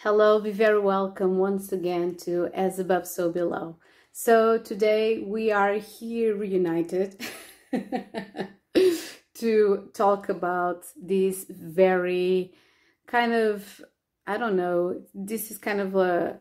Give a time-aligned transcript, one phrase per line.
[0.00, 3.78] Hello, be very welcome once again to As Above So Below.
[4.12, 7.18] So today we are here reunited
[9.36, 12.52] to talk about this very
[13.06, 13.82] kind of,
[14.26, 16.40] I don't know, this is kind of a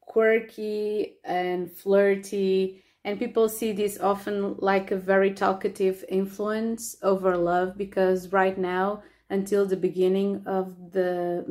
[0.00, 7.78] quirky and flirty and people see this often like a very talkative influence over love
[7.78, 11.44] because right now until the beginning of the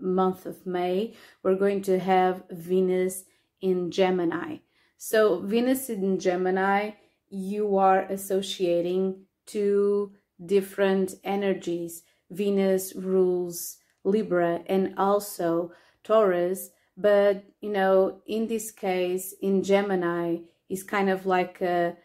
[0.00, 3.24] month of May, we're going to have Venus
[3.60, 4.58] in Gemini.
[4.96, 6.90] So, Venus in Gemini,
[7.28, 10.12] you are associating two
[10.44, 12.02] different energies.
[12.30, 15.72] Venus rules Libra and also
[16.04, 20.38] Taurus, but you know, in this case, in Gemini,
[20.68, 21.96] is kind of like a,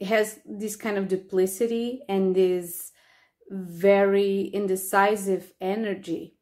[0.00, 2.92] has this kind of duplicity and this
[3.52, 6.34] very indecisive energy.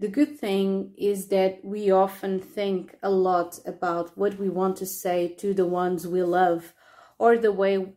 [0.00, 4.86] The good thing is that we often think a lot about what we want to
[4.86, 6.72] say to the ones we love
[7.18, 7.94] or the way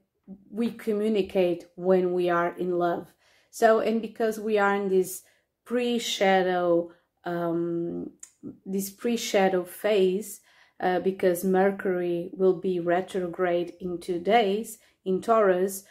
[0.52, 3.14] we communicate when we are in love.
[3.50, 5.24] So, and because we are in this
[5.66, 6.92] pre shadow,
[7.24, 8.12] um,
[8.66, 10.42] this pre shadow phase,
[10.80, 15.86] uh, because Mercury will be retrograde in two days in Taurus,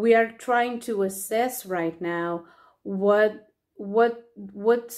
[0.00, 2.44] we are trying to assess right now
[2.82, 4.94] what what what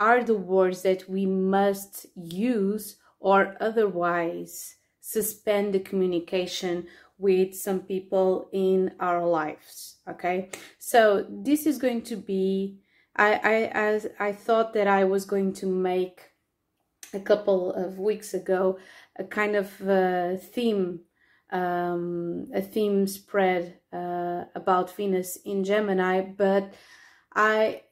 [0.00, 6.86] are the words that we must use or otherwise suspend the communication
[7.18, 10.50] with some people in our lives okay?
[10.78, 12.80] So this is going to be
[13.16, 16.20] i i as i thought that i was going to make
[17.12, 18.76] a couple of weeks ago
[19.16, 21.00] a kind of uh, theme
[21.52, 26.74] um, a theme spread uh, about Venus in Gemini, but
[27.34, 27.82] I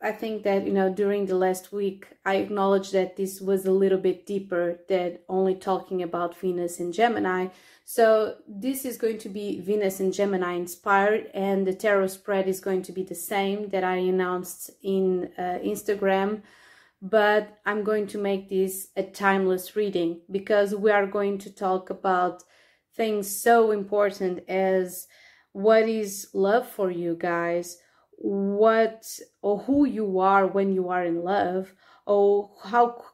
[0.00, 3.72] I think that you know during the last week I acknowledged that this was a
[3.72, 7.48] little bit deeper than only talking about Venus in Gemini.
[7.84, 12.60] So this is going to be Venus in Gemini inspired, and the tarot spread is
[12.60, 16.42] going to be the same that I announced in uh, Instagram.
[17.00, 21.90] But I'm going to make this a timeless reading because we are going to talk
[21.90, 22.44] about
[22.94, 25.08] things so important as
[25.52, 27.78] what is love for you guys?
[28.16, 29.06] What
[29.40, 31.74] or who you are when you are in love?
[32.06, 33.04] Or how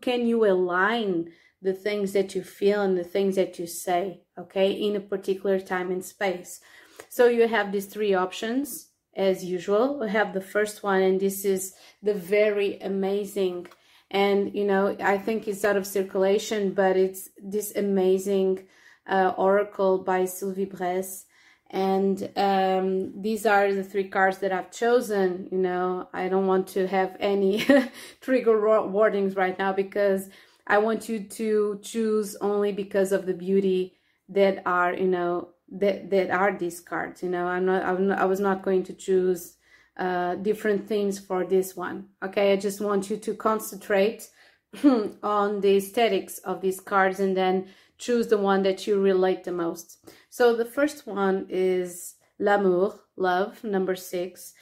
[0.00, 4.72] can you align the things that you feel and the things that you say okay
[4.72, 6.60] in a particular time and space?
[7.08, 10.00] So you have these three options as usual.
[10.00, 13.68] We have the first one and this is the very amazing
[14.10, 18.66] and you know i think it's out of circulation but it's this amazing
[19.06, 21.26] uh, Oracle by Sylvie Bress.
[21.74, 25.48] And um, these are the three cards that I've chosen.
[25.50, 27.66] You know, I don't want to have any
[28.20, 30.28] trigger warnings right now because
[30.68, 33.98] I want you to choose only because of the beauty
[34.28, 37.24] that are, you know, that, that are these cards.
[37.24, 39.56] You know, I'm not, I'm not I was not going to choose
[39.98, 42.06] uh, different themes for this one.
[42.22, 44.28] Okay, I just want you to concentrate
[44.84, 47.66] on the aesthetics of these cards and then
[47.98, 49.98] choose the one that you relate the most.
[50.36, 54.52] So the first one is L'amour, love, number six.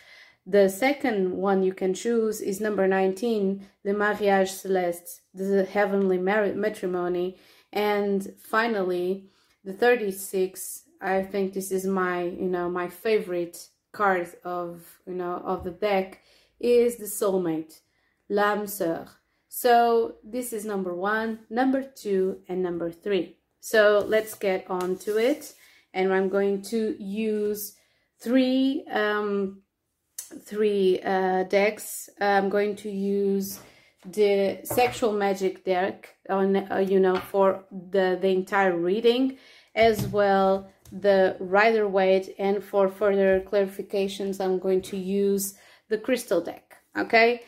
[0.44, 7.38] The second one you can choose is number 19, Le Mariage Céleste, the heavenly matrimony.
[7.72, 9.30] And finally,
[9.64, 13.56] the 36, I think this is my, you know, my favorite
[13.92, 16.20] card of, you know, of the deck
[16.60, 17.80] is the soulmate,
[18.28, 19.08] l'âme sœur.
[19.48, 23.38] So this is number one, number two, and number three.
[23.60, 25.54] So let's get on to it.
[25.94, 27.76] And I'm going to use
[28.18, 29.62] three, um,
[30.44, 32.08] three uh, decks.
[32.20, 33.60] I'm going to use
[34.04, 39.38] the sexual magic deck on, uh, you know, for the, the entire reading,
[39.74, 42.34] as well the Rider Waite.
[42.38, 45.54] And for further clarifications, I'm going to use
[45.88, 46.76] the crystal deck.
[46.96, 47.42] Okay.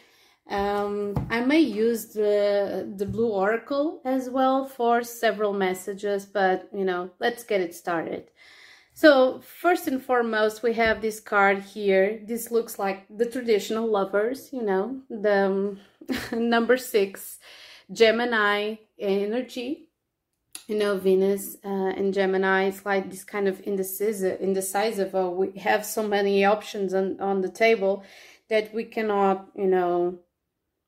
[0.50, 6.84] Um, I may use the, the Blue Oracle as well for several messages, but you
[6.84, 8.30] know, let's get it started.
[8.92, 12.20] So first and foremost, we have this card here.
[12.24, 15.80] This looks like the traditional lovers, you know, the um,
[16.32, 17.38] number six,
[17.90, 19.88] Gemini energy.
[20.68, 25.14] You know, Venus uh, and Gemini is like this kind of indecisive, indecisive.
[25.14, 28.02] Oh, we have so many options on, on the table
[28.48, 30.20] that we cannot, you know,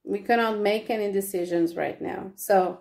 [0.06, 2.30] we cannot make any decisions right now.
[2.36, 2.80] So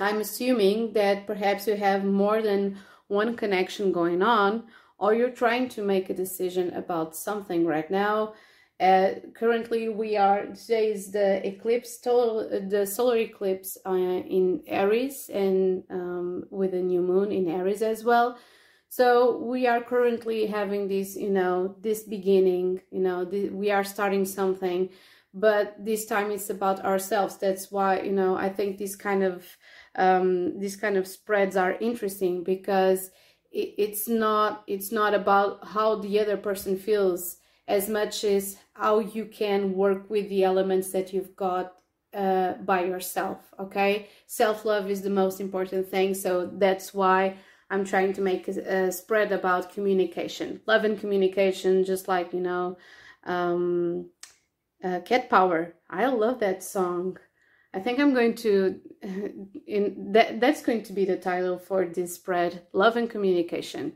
[0.00, 2.78] I'm assuming that perhaps you have more than
[3.08, 4.64] one connection going on
[4.98, 8.34] or you're trying to make a decision about something right now.
[8.80, 15.28] Uh, currently we are today is the eclipse total the solar eclipse uh, in aries
[15.28, 18.38] and um, with a new moon in aries as well.
[18.88, 23.84] So we are currently having this you know this beginning you know the, we are
[23.84, 24.88] starting something
[25.32, 29.44] but this time it's about ourselves that's why you know i think this kind of
[29.96, 33.10] um these kind of spreads are interesting because
[33.52, 37.36] it, it's not it's not about how the other person feels
[37.68, 41.74] as much as how you can work with the elements that you've got
[42.12, 43.38] uh, by yourself.
[43.58, 46.12] Okay, self love is the most important thing.
[46.14, 47.36] So that's why
[47.70, 52.40] I'm trying to make a, a, spread about communication, love and communication, just like you
[52.40, 52.76] know,
[53.24, 54.10] um,
[54.84, 55.74] uh, Cat Power.
[55.88, 57.18] I love that song.
[57.72, 58.80] I think I'm going to
[59.66, 63.92] in that that's going to be the title for this spread, love and communication.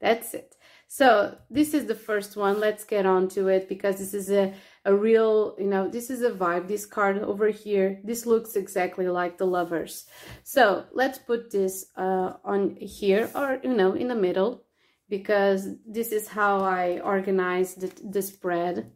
[0.00, 0.54] That's it.
[0.94, 2.60] So this is the first one.
[2.60, 4.54] Let's get on to it because this is a,
[4.84, 6.68] a real, you know, this is a vibe.
[6.68, 10.06] This card over here, this looks exactly like the lovers.
[10.44, 14.62] So let's put this uh, on here or, you know, in the middle
[15.08, 18.92] because this is how I organize the, the spread.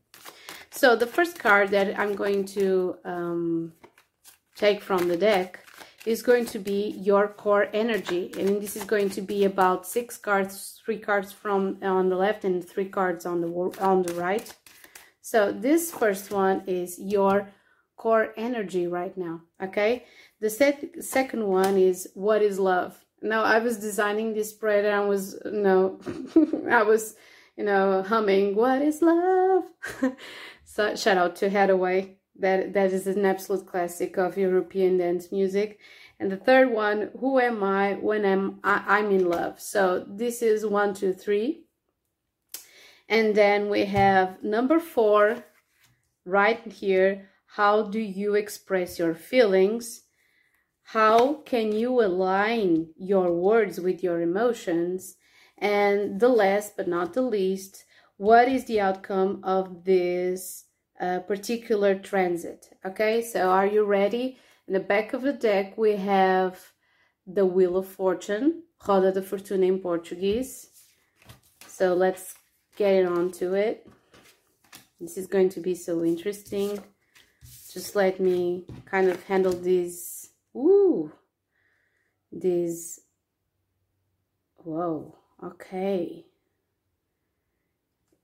[0.70, 3.72] So the first card that I'm going to um,
[4.56, 5.64] take from the deck
[6.06, 8.32] is going to be your core energy.
[8.38, 12.44] And this is going to be about six cards three cards from on the left
[12.44, 13.48] and three cards on the
[13.80, 14.54] on the right.
[15.20, 17.48] So this first one is your
[17.96, 20.04] core energy right now okay?
[20.40, 23.04] The sec second one is what is love?
[23.20, 26.00] Now i was designing this spread and i was you know
[26.70, 27.16] i was
[27.56, 29.64] you know humming what is love
[30.78, 35.80] so shout out to Haddaway that that is an absolute classic of European dance music.
[36.20, 39.60] And the third one, who am I when I'm I, I'm in love?
[39.60, 41.64] So this is one, two, three.
[43.08, 45.42] And then we have number four
[46.24, 47.28] right here.
[47.56, 50.02] How do you express your feelings?
[50.84, 55.16] How can you align your words with your emotions?
[55.58, 57.84] And the last but not the least,
[58.16, 60.66] what is the outcome of this
[61.00, 62.70] uh, particular transit.
[62.84, 64.38] Okay, so are you ready?
[64.66, 66.72] In the back of the deck, we have
[67.26, 70.70] the Wheel of Fortune, Roda de Fortuna in Portuguese.
[71.66, 72.34] So let's
[72.76, 73.88] get on to it.
[75.00, 76.78] This is going to be so interesting.
[77.72, 81.12] Just let me kind of handle these, ooh,
[82.32, 83.00] these,
[84.56, 86.24] whoa, okay.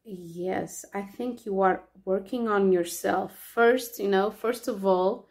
[0.05, 3.39] Yes, I think you are working on yourself.
[3.39, 5.29] First, you know, first of all,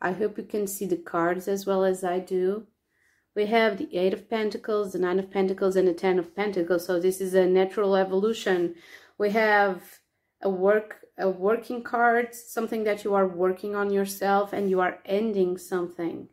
[0.00, 2.66] I hope you can see the cards as well as I do.
[3.34, 6.84] We have the Eight of Pentacles, the Nine of Pentacles, and the Ten of Pentacles.
[6.84, 8.74] So this is a natural evolution.
[9.16, 10.00] We have
[10.42, 14.98] a work a working card, something that you are working on yourself and you are
[15.04, 16.28] ending something.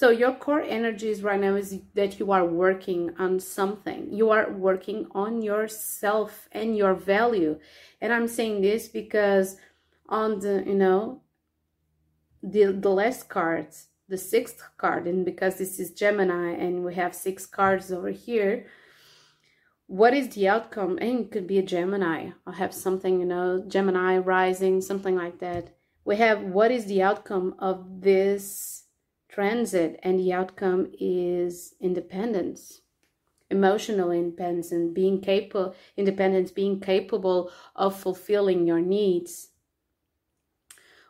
[0.00, 4.10] So your core energies right now is that you are working on something.
[4.10, 7.58] You are working on yourself and your value.
[8.00, 9.58] And I'm saying this because
[10.08, 11.20] on the, you know,
[12.42, 13.66] the, the last card,
[14.08, 18.64] the sixth card, and because this is Gemini and we have six cards over here,
[19.86, 20.96] what is the outcome?
[20.98, 22.30] And it could be a Gemini.
[22.46, 25.76] I have something, you know, Gemini rising, something like that.
[26.06, 28.79] We have what is the outcome of this
[29.30, 32.82] transit and the outcome is independence
[33.50, 39.48] emotional independence and being capable independence being capable of fulfilling your needs.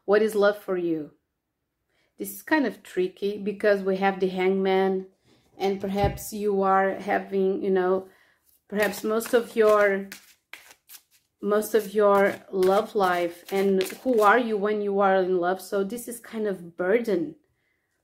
[0.07, 1.12] What is love for you?
[2.19, 5.07] This is kind of tricky because we have the hangman
[5.59, 8.09] and perhaps you are having you know
[8.69, 10.09] perhaps most of your
[11.43, 15.61] most of your love life and who are you when you are in love?
[15.61, 17.37] So this is kind of burden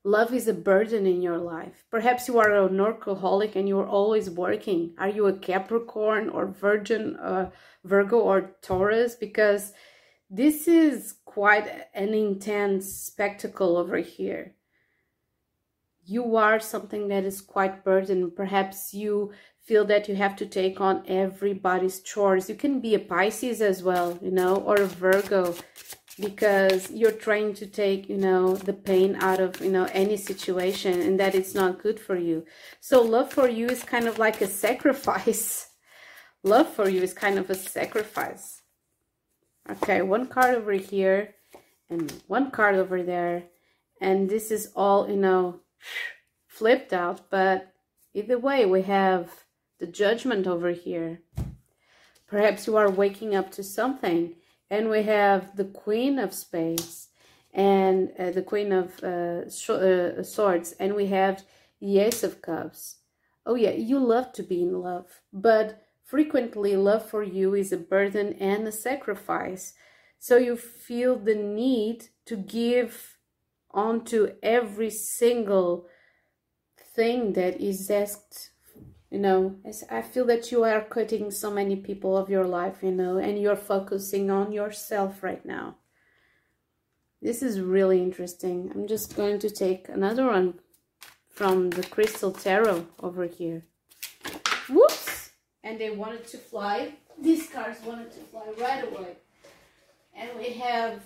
[0.07, 1.83] Love is a burden in your life.
[1.91, 4.93] Perhaps you are an workaholic and you're always working.
[4.97, 7.49] Are you a Capricorn or Virgin, uh,
[7.83, 9.15] Virgo or Taurus?
[9.15, 9.73] Because
[10.29, 14.55] this is quite an intense spectacle over here.
[16.05, 18.33] You are something that is quite burdened.
[18.33, 22.47] Perhaps you feel that you have to take on everybody's chores.
[22.47, 25.53] You can be a Pisces as well, you know, or a Virgo
[26.19, 30.99] because you're trying to take you know the pain out of you know any situation
[31.01, 32.45] and that it's not good for you.
[32.79, 35.69] So love for you is kind of like a sacrifice.
[36.43, 38.61] Love for you is kind of a sacrifice.
[39.69, 41.35] Okay one card over here
[41.89, 43.45] and one card over there.
[43.99, 45.61] And this is all you know
[46.47, 47.73] flipped out but
[48.13, 49.45] either way we have
[49.79, 51.21] the judgment over here.
[52.27, 54.35] Perhaps you are waking up to something
[54.69, 57.09] and we have the Queen of Spades
[57.53, 61.43] and uh, the Queen of uh, uh, Swords, and we have
[61.79, 62.97] the Ace of Cups.
[63.45, 67.77] Oh yeah, you love to be in love, but frequently love for you is a
[67.77, 69.73] burden and a sacrifice.
[70.19, 73.17] So you feel the need to give
[73.71, 75.87] onto every single
[76.95, 78.51] thing that is asked
[79.09, 79.55] you know
[79.89, 83.39] i feel that you are cutting so many people of your life you know and
[83.41, 85.75] you're focusing on yourself right now.
[87.21, 88.71] This is really interesting.
[88.73, 90.59] I'm just going to take another one
[91.29, 93.63] from the crystal tarot over here.
[94.69, 95.31] Whoops!
[95.63, 96.93] And they wanted to fly.
[97.19, 99.15] These cards wanted to fly right away.
[100.15, 101.01] And we have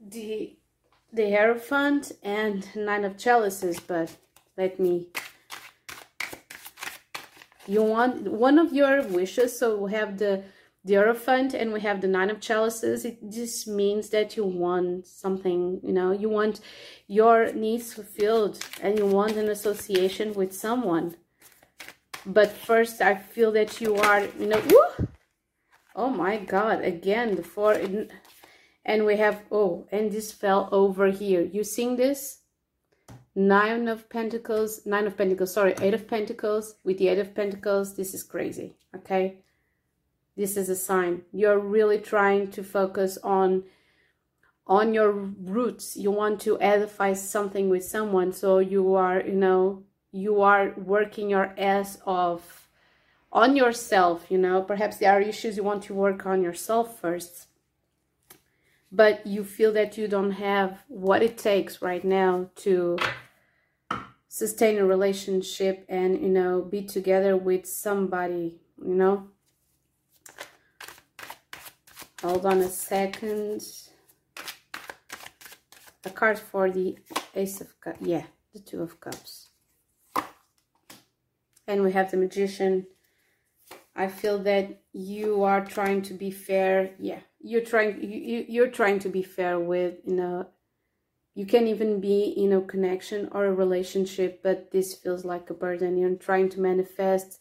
[0.00, 0.56] the
[1.12, 4.16] the hierophant and nine of chalices but
[4.58, 5.06] let me
[7.66, 10.44] you want one of your wishes so we have the
[10.84, 13.06] the Hierophant and we have the Nine of Chalices.
[13.06, 16.60] It just means that you want something, you know, you want
[17.06, 21.16] your needs fulfilled and you want an association with someone.
[22.26, 25.08] But first, I feel that you are, you know, woo!
[25.94, 27.80] oh my God, again, the four,
[28.84, 31.42] and we have, oh, and this fell over here.
[31.42, 32.40] You seeing this?
[33.34, 36.76] Nine of Pentacles, Nine of Pentacles, sorry, Eight of Pentacles.
[36.84, 39.38] With the Eight of Pentacles, this is crazy, okay?
[40.36, 41.22] This is a sign.
[41.32, 43.64] You're really trying to focus on
[44.66, 45.94] on your roots.
[45.96, 51.28] You want to edify something with someone, so you are, you know, you are working
[51.28, 52.68] your ass off
[53.30, 54.62] on yourself, you know.
[54.62, 57.48] Perhaps there are issues you want to work on yourself first
[58.94, 62.96] but you feel that you don't have what it takes right now to
[64.34, 69.28] sustain a relationship and you know be together with somebody you know?
[72.20, 73.62] Hold on a second.
[76.04, 76.98] A card for the
[77.36, 79.50] ace of cups yeah the two of cups.
[81.68, 82.86] And we have the magician.
[83.94, 87.20] I feel that you are trying to be fair yeah.
[87.40, 90.48] You're trying you, you're trying to be fair with you know
[91.34, 95.54] you can even be in a connection or a relationship but this feels like a
[95.54, 95.96] burden.
[95.96, 97.40] You're trying to manifest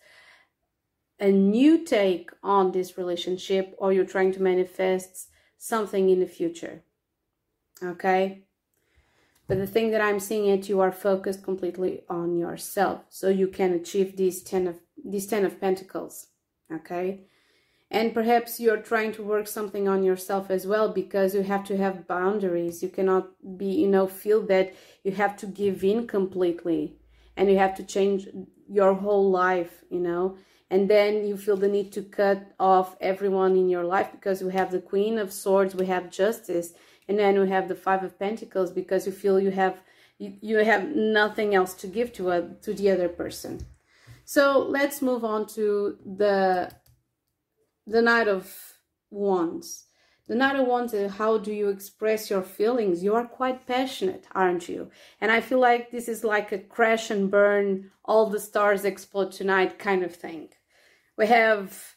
[1.19, 6.83] a new take on this relationship or you're trying to manifest something in the future
[7.81, 8.43] okay?
[9.47, 13.47] But the thing that i'm seeing it you are focused completely on yourself so you
[13.47, 16.27] can achieve these 10 of these 10 of pentacles
[16.71, 17.27] okay
[17.93, 21.77] and perhaps you're trying to work something on yourself as well because you have to
[21.77, 22.81] have boundaries.
[22.81, 23.25] You cannot
[23.57, 24.73] be you know feel that
[25.03, 26.95] you have to give in completely
[27.38, 28.27] and you have to change
[28.67, 30.38] your whole life you know?
[30.71, 34.51] And then you feel the need to cut off everyone in your life because we
[34.53, 36.73] have the queen of swords we have justice
[37.07, 39.77] and then we have the five of pentacles because you feel you have
[40.17, 43.59] you, you have nothing else to give to a to the other person.
[44.25, 46.71] So let's move on to the
[47.85, 48.53] the Knight of
[49.09, 49.85] Wands.
[50.27, 53.03] The Knight of Wands is how do you express your feelings?
[53.03, 54.89] You are quite passionate, aren't you?
[55.19, 59.31] And I feel like this is like a crash and burn, all the stars explode
[59.31, 60.49] tonight kind of thing.
[61.17, 61.95] We have,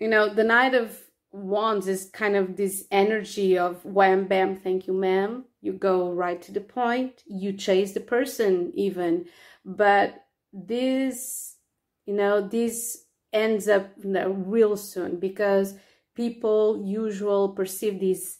[0.00, 0.98] you know, the Knight of
[1.30, 5.44] Wands is kind of this energy of wham bam, thank you, ma'am.
[5.60, 9.26] You go right to the point, you chase the person even.
[9.64, 11.56] But this,
[12.06, 15.74] you know, this ends up real soon because
[16.14, 18.38] people usually perceive this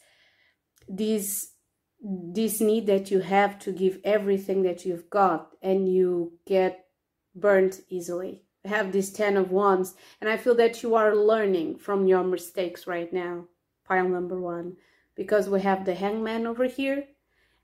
[0.89, 1.53] this
[2.01, 6.87] this need that you have to give everything that you've got and you get
[7.35, 8.43] burnt easily.
[8.65, 9.95] Have this 10 of wands.
[10.21, 13.45] And i feel that you are learning from your mistakes right now
[13.85, 14.77] pile number one
[15.15, 17.05] because we have the hangman over here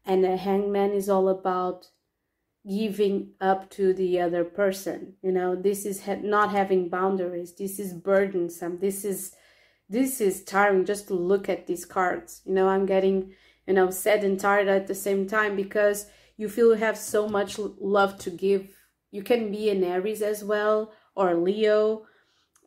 [0.07, 1.88] and the hangman is all about
[2.68, 5.54] giving up to the other person you know?
[5.54, 7.54] This is ha not having boundaries.
[7.54, 8.78] This is burdensome.
[8.78, 9.35] This is
[9.88, 12.42] this is tiring just to look at these cards.
[12.44, 13.35] You know i'm getting
[13.66, 16.06] you know sad and tired at the same time because
[16.37, 18.68] you feel you have so much love to give.
[19.11, 22.06] You can be an aries as well or leo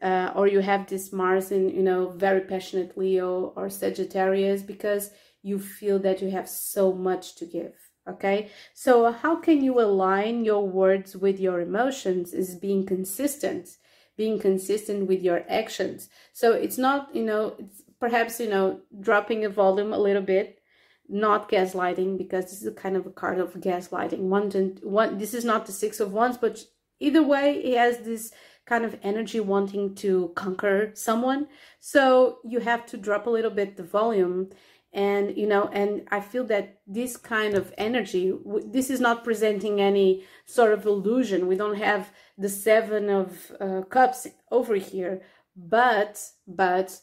[0.02, 5.12] uh, or you have this mars in you know very passionate leo or sagittarius because
[5.42, 7.74] you feel that you have so much to give
[8.08, 8.50] okay?
[8.74, 13.78] So how can you align your words with your emotions is being consistent
[14.18, 16.10] being consistent with your actions.
[16.34, 17.56] So it's not you know
[18.00, 20.60] perhaps you know dropping a volume a little bit
[21.08, 24.20] not gaslighting because this is a kind of a card of gaslighting.
[24.20, 24.50] One
[24.84, 26.60] one this is not the six of wands but
[27.00, 28.34] either way he has this
[28.66, 31.48] kind of energy wanting to conquer someone.
[31.80, 34.50] So you have to drop a little bit the volume
[34.94, 38.34] and you know and i feel that this kind of energy
[38.66, 41.48] this is not presenting any sort of illusion.
[41.48, 45.22] We don't have the seven of uh, cups over here
[45.56, 47.00] but but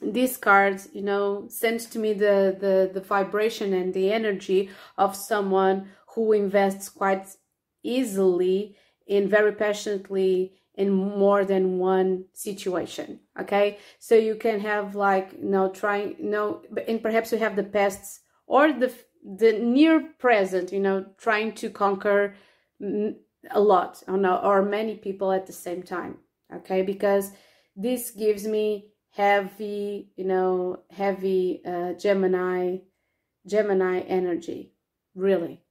[0.00, 5.16] this card you know sends to me the the the vibration and the energy of
[5.16, 7.26] someone who invests quite
[7.82, 8.76] easily
[9.06, 13.78] in very passionately in more than one situation okay?
[13.98, 17.64] So you can have like you know trying you know and perhaps you have the
[17.64, 18.92] past or the
[19.24, 22.34] the near present you know trying to conquer
[23.50, 26.18] a lot or, no, or many people at the same time
[26.54, 26.82] okay?
[26.82, 27.32] Because
[27.74, 32.76] this gives me heavy you know heavy uh, gemini
[33.46, 34.72] gemini energy
[35.14, 35.62] really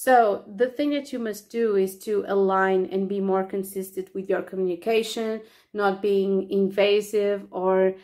[0.00, 4.30] so the thing that you must do is to align and be more consistent with
[4.30, 5.42] your communication,
[5.74, 7.96] not being invasive or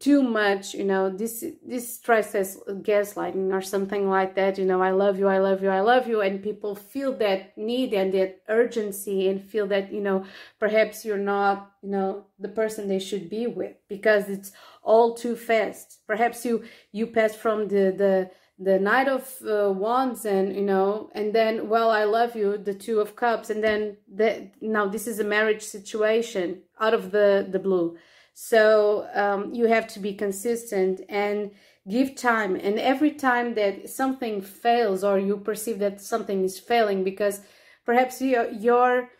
[0.00, 2.58] too much you know this this stress as
[2.90, 6.08] gaslighting or something like that you know i love you i love you i love
[6.08, 10.24] you and people feel that need and that urgency and feel that you know
[10.58, 14.52] perhaps you're not you know the person they should be with because it's
[14.84, 16.00] all too fast.
[16.06, 21.10] Perhaps you you pass from the the the knight of uh, wands and you know
[21.12, 25.08] and then well i love you the two of cups and then the, now this
[25.08, 27.96] is a marriage situation out of the the blue.
[28.36, 31.52] So um, you have to be consistent and
[31.88, 37.04] give time and every time that something fails or you perceive that something is failing
[37.04, 37.42] because
[37.84, 39.10] perhaps your your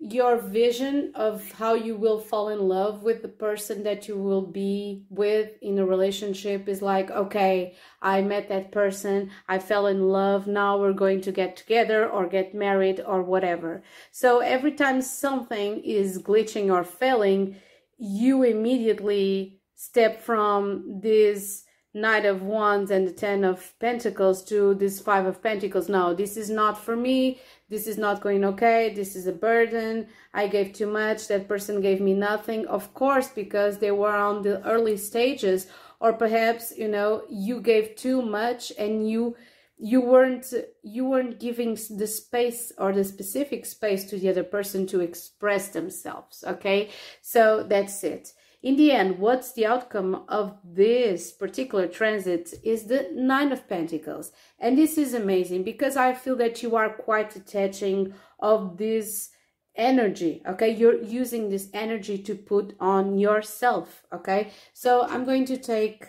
[0.00, 4.46] your vision of how you will fall in love with the person that you will
[4.46, 10.08] be with in a relationship is like okay i met that person i fell in
[10.08, 13.82] love now we're going to get together or get married or whatever.
[14.10, 17.56] So every time something is glitching or failing
[17.98, 25.00] you immediately step from this knight of wands and the ten of pentacles to this
[25.00, 25.88] five of pentacles.
[25.88, 27.40] No this is not for me.
[27.68, 28.92] This is not going okay.
[28.94, 30.06] This is a burden.
[30.32, 31.28] I gave too much.
[31.28, 32.66] That person gave me nothing.
[32.66, 35.66] Of course because they were on the early stages
[36.00, 39.36] or perhaps you know you gave too much and you
[39.78, 44.86] you weren't you weren't giving the space or the specific space to the other person
[44.86, 46.90] to express themselves okay?
[47.22, 53.08] So that's it in the end, what's the outcome of this particular transit is the
[53.14, 54.32] Nine of Pentacles.
[54.58, 59.30] And this is amazing because I feel that you are quite attaching of this
[59.76, 60.70] energy okay?
[60.70, 64.50] You're using this energy to put on yourself okay?
[64.74, 66.08] So i'm going to take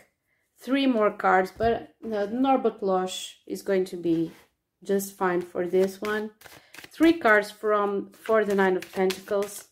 [0.60, 4.32] three more cards but the norbert losh is going to be
[4.84, 6.32] just fine for this one.
[6.92, 9.66] Three cards from for the nine of pentacles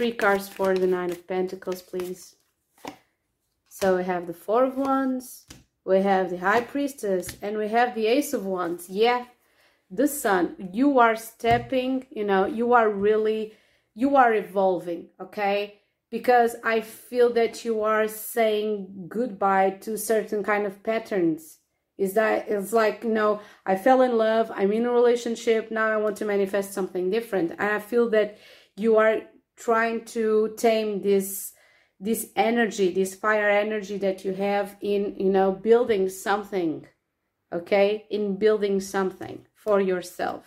[0.00, 2.34] three cards for the Nine of Pentacles, please.
[3.68, 5.44] So we have the Four of Wands,
[5.84, 8.88] we have the High Priestess, and we have the Ace of Wands.
[8.88, 9.26] Yeah,
[9.90, 10.70] the Sun.
[10.72, 13.52] You are stepping, you know, you are really,
[13.94, 15.80] you are evolving, okay?
[16.10, 21.58] Because I feel that you are saying goodbye to certain kind of patterns.
[21.98, 25.88] Is that it's like, you know, I fell in love, I'm in a relationship, now
[25.88, 27.50] I want to manifest something different.
[27.50, 28.38] And I feel that
[28.78, 29.20] you are
[29.60, 31.52] trying to tame this
[32.02, 36.86] this energy this fire energy that you have in you know building something
[37.52, 38.06] okay?
[38.10, 40.44] In building something for yourself.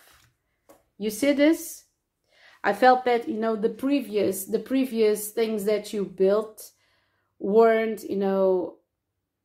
[0.98, 1.84] You see this?
[2.62, 6.70] I felt that you know the previous the previous things that you built
[7.38, 8.76] weren't you know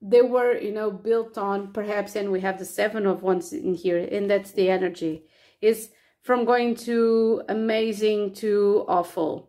[0.02, 3.74] they were you know built on perhaps and we have the seven of wands in
[3.74, 5.26] here and that's the energy
[5.60, 5.90] is
[6.22, 9.49] from going to amazing to awful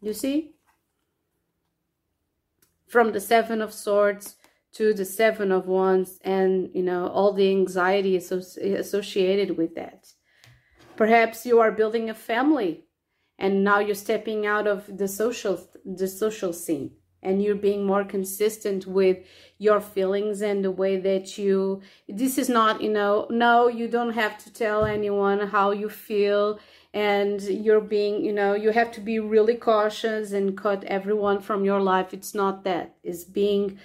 [0.00, 0.52] you see?
[2.86, 4.36] From the Seven of Swords
[4.72, 10.12] to the Seven of Wands and, you know, all the anxiety associated with that.
[10.96, 12.84] Perhaps you are building a family
[13.40, 18.04] and now you're stepping out of the social the social scene and you're being more
[18.04, 19.18] consistent with
[19.58, 24.12] your feelings and the way that you this is not you know no you don't
[24.12, 26.58] have to tell anyone how you feel
[26.92, 31.64] and you're being you know you have to be really cautious and cut everyone from
[31.64, 32.12] your life.
[32.12, 32.96] It's not that.
[33.02, 33.78] It's being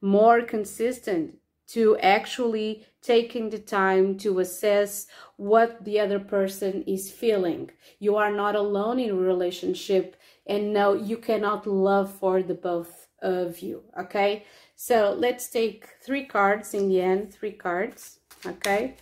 [0.00, 1.36] more consistent
[1.68, 7.70] to actually taking the time to assess what the other person is feeling.
[7.98, 10.16] You are not alone in a relationship
[10.46, 14.44] and no you cannot love for the both of you okay?
[14.76, 18.94] So let's take three cards in the end three cards okay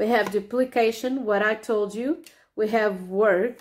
[0.00, 2.22] we have duplication, what I told you,
[2.56, 3.58] we have work,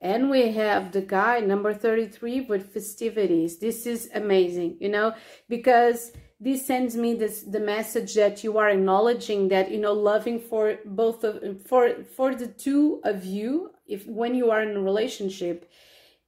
[0.00, 3.58] and we have the guy number 33 with festivities.
[3.58, 5.14] This is amazing, you know,
[5.48, 10.38] because this sends me this the message that you are acknowledging that you know loving
[10.40, 11.34] for both of
[11.68, 15.70] for for the two of you if when you are in a relationship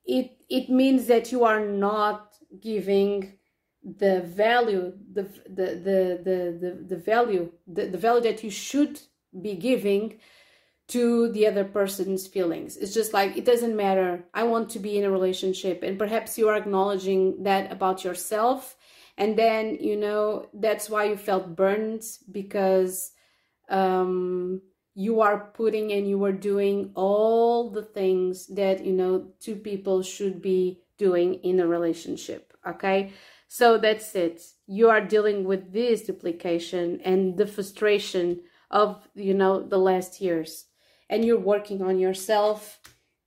[0.06, 3.32] it it means that you are not giving
[3.84, 8.98] the value the the the the the, value the, the value that you should
[9.42, 10.18] be giving
[10.86, 12.76] to the other person's feelings.
[12.76, 14.24] It's just like it doesn't matter.
[14.34, 18.76] I want to be in a relationship and perhaps you are acknowledging that about yourself
[19.16, 23.12] and then you know that's why you felt burned because
[23.68, 24.60] um
[24.94, 30.02] you are putting and you are doing all the things that you know two people
[30.02, 33.12] should be doing in a relationship okay
[33.56, 34.42] so that's it.
[34.66, 40.64] You are dealing with this duplication and the frustration of you know the last years.
[41.08, 42.80] And you're working on yourself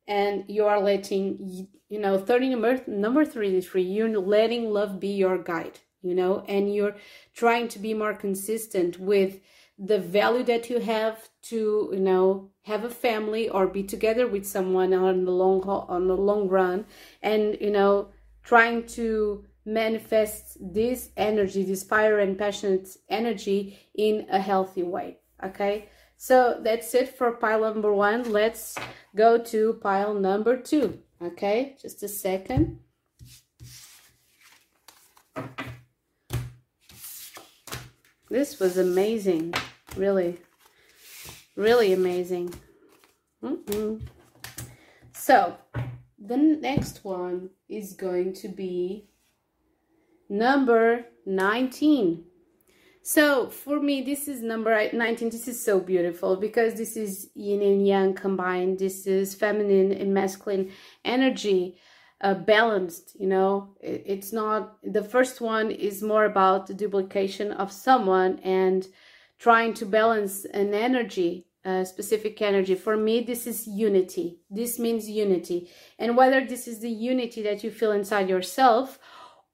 [0.05, 5.37] and you are letting you know 30 number number 33 you're letting love be your
[5.37, 6.97] guide you know and you're
[7.33, 9.39] trying to be more consistent with
[9.79, 14.45] the value that you have to you know have a family or be together with
[14.45, 16.85] someone on the long on the long run
[17.21, 18.09] and you know
[18.43, 25.89] trying to manifest this energy this fire and passionate energy in a healthy way okay?
[26.17, 28.31] So that's it for pile number one.
[28.31, 28.75] Let's
[29.15, 31.75] go to pile number two okay?
[31.81, 32.79] Just a second.
[38.29, 39.53] This was amazing
[39.95, 40.37] really
[41.55, 42.53] really amazing.
[43.41, 44.01] Mm -mm.
[45.13, 45.57] so
[46.27, 49.07] the next one is going to be
[50.29, 52.23] number 19
[53.01, 57.61] so for me this is number 19 this is so beautiful because this is yin
[57.61, 60.71] and yang combined this is feminine and masculine
[61.05, 61.77] energy
[62.21, 67.51] uh, balanced you know it, it's not the first one is more about the duplication
[67.51, 68.87] of someone and
[69.39, 71.45] trying to balance an energy,
[71.83, 72.75] specific energy.
[72.75, 74.39] For me, this is unity.
[74.49, 75.69] This means unity.
[75.99, 78.99] And whether this is the unity that you feel inside yourself,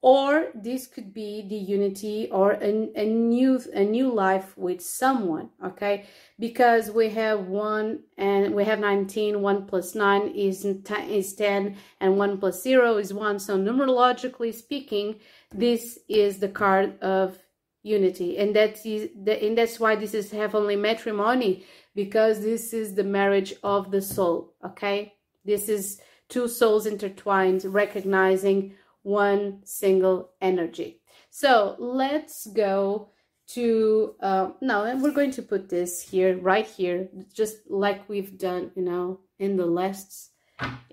[0.04, 5.50] or this could be the unity or a, a new a new life with someone
[5.63, 6.06] okay?
[6.38, 12.18] Because we have one and we have 19 1 plus 9 is is 10 and
[12.18, 15.16] 1 plus 0 is 1 so numerologically speaking
[15.54, 17.39] this is the card of
[17.84, 18.38] unity.
[18.38, 23.04] And that is the, and that's why this is heavenly matrimony because this is the
[23.04, 25.13] marriage of the soul okay?
[25.46, 33.10] This is two souls intertwined recognizing one single energy so let's go
[33.46, 38.38] to uh, now and we're going to put this here right here just like we've
[38.38, 40.32] done you know in the last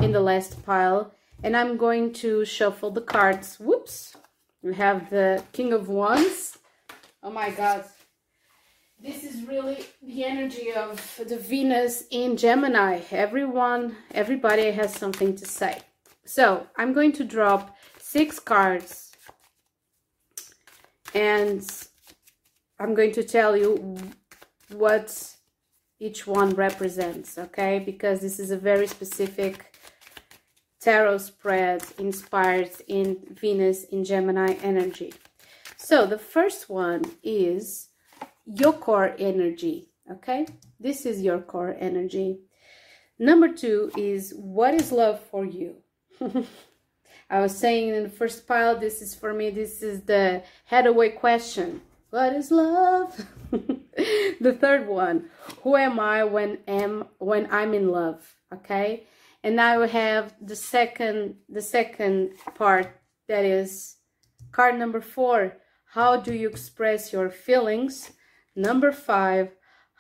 [0.01, 4.17] in the last pile and i'm going to shuffle the cards whoops
[4.63, 6.59] we have the king of wands
[7.23, 7.85] Oh my God.
[8.99, 13.01] This is really the energy of the Venus in Gemini.
[13.11, 15.81] Everyone, everybody has something to say.
[16.25, 17.77] So I'm going to drop
[18.13, 19.13] six cards
[21.15, 21.65] and
[22.81, 23.97] I'm going to tell you
[24.73, 25.37] what
[26.01, 27.79] each one represents, okay?
[27.79, 29.77] Because this is a very specific
[30.81, 35.13] tarot spread inspired in Venus in Gemini energy.
[35.77, 37.91] So the first one is
[38.45, 40.47] your core energy, okay?
[40.81, 42.41] This is your core energy.
[43.21, 45.77] Number two is what is love for you?
[47.31, 51.17] I was saying in the first pile, this is for me, this is the Haddaway
[51.17, 51.81] question.
[52.11, 53.25] What is love?
[53.53, 55.27] the third one,
[55.63, 58.35] who am I when am when I'm in love?
[58.53, 59.07] Okay?
[59.45, 62.89] And now we have the second the second part
[63.29, 63.97] that is
[64.51, 65.57] card number four,
[65.93, 68.11] how do you express your feelings?
[68.57, 69.51] Number five,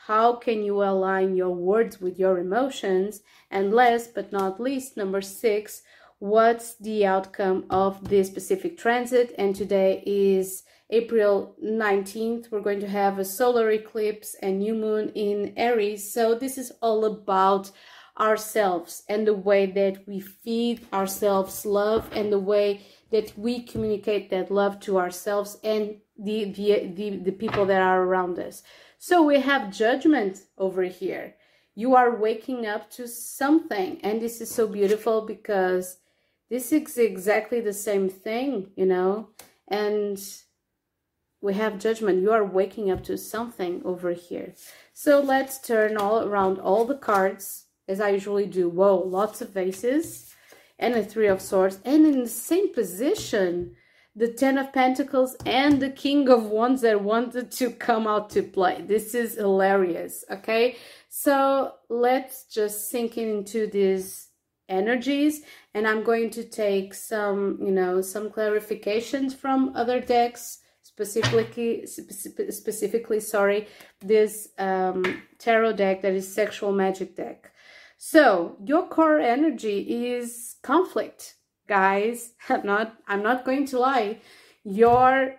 [0.06, 3.20] how can you align your words with your emotions?
[3.52, 5.82] And last but not least, number six,
[6.20, 9.34] what's the outcome of this specific transit?
[9.38, 12.50] And today is April 19th.
[12.50, 16.12] We're going to have a solar eclipse and new moon in Aries.
[16.12, 17.70] So this is all about
[18.18, 24.28] ourselves and the way that we feed ourselves love and the way that we communicate
[24.28, 28.62] that love to ourselves and the, the, the, the people that are around us.
[28.98, 31.34] So we have judgment over here.
[31.74, 34.02] You are waking up to something.
[34.02, 35.96] And this is so beautiful because
[36.50, 39.28] this is exactly the same thing, you know.
[39.68, 40.20] And
[41.40, 42.22] we have judgment.
[42.22, 44.54] You are waking up to something over here.
[44.92, 48.68] So let's turn all around all the cards as I usually do.
[48.68, 50.34] Whoa, lots of vases
[50.78, 51.78] and a three of swords.
[51.84, 53.76] And in the same position,
[54.16, 58.42] the ten of pentacles and the king of wands that wanted to come out to
[58.42, 58.82] play.
[58.82, 60.76] This is hilarious, okay?
[61.08, 64.29] So let's just sink into these
[64.70, 65.42] energies
[65.74, 73.20] and I'm going to take some, you know, some clarifications from other decks specifically specifically
[73.20, 73.66] sorry
[74.00, 77.52] this um, tarot deck that is sexual magic deck.
[77.96, 81.34] So your core energy is conflict.
[81.68, 84.18] Guys i'm not i'm not going to lie.
[84.64, 85.36] Your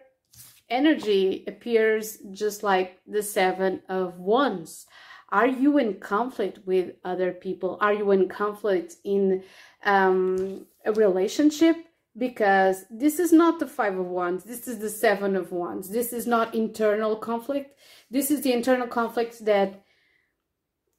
[0.69, 4.87] energy appears just like the seven of wands
[5.31, 7.77] are you in conflict with other people?
[7.79, 9.43] Are you in conflict in
[9.85, 11.77] um, a relationship?
[12.17, 14.43] Because this is not the five of wands.
[14.43, 15.89] This is the seven of wands.
[15.89, 17.79] This is not internal conflict.
[18.09, 19.81] This is the internal conflict that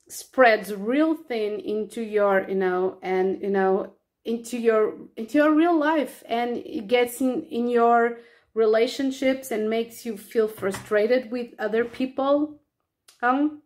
[0.09, 5.79] spreads real thin into your you know and you know into your into your real
[5.79, 6.23] life.
[6.27, 8.19] And it gets in in your
[8.55, 12.61] relationships and makes you feel frustrated with other people.
[13.21, 13.62] Um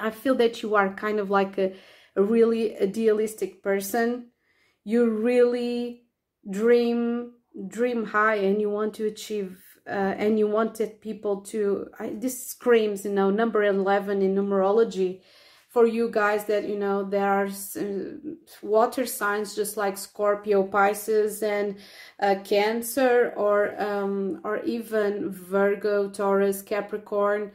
[0.00, 1.74] i feel that you are kind of like a,
[2.16, 4.30] a really idealistic person.
[4.84, 6.04] You really
[6.48, 7.32] dream
[7.68, 12.48] dream high and you want to achieve uh, and you wanted people to I, this
[12.48, 15.20] screams you know number 11 in numerology
[15.70, 21.42] for you guys that you know there are uh, water signs just like Scorpio Pisces
[21.42, 21.76] and
[22.20, 27.52] uh, Cancer or um, or even Virgo Taurus Capricorn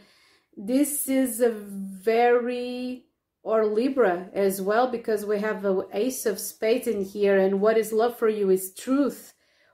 [0.61, 3.05] this is a very
[3.43, 7.39] or Libra as well, because we have the Ace of Spades in here.
[7.39, 9.33] And what is love for you is truth.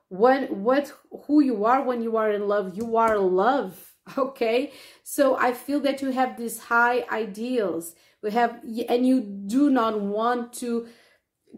[0.10, 0.94] What, what,
[1.26, 3.92] who you are when you are in love, you are love.
[4.20, 4.72] Okay.
[5.02, 7.96] So I feel that you have these high ideals.
[8.22, 10.88] We have, and you do not want to,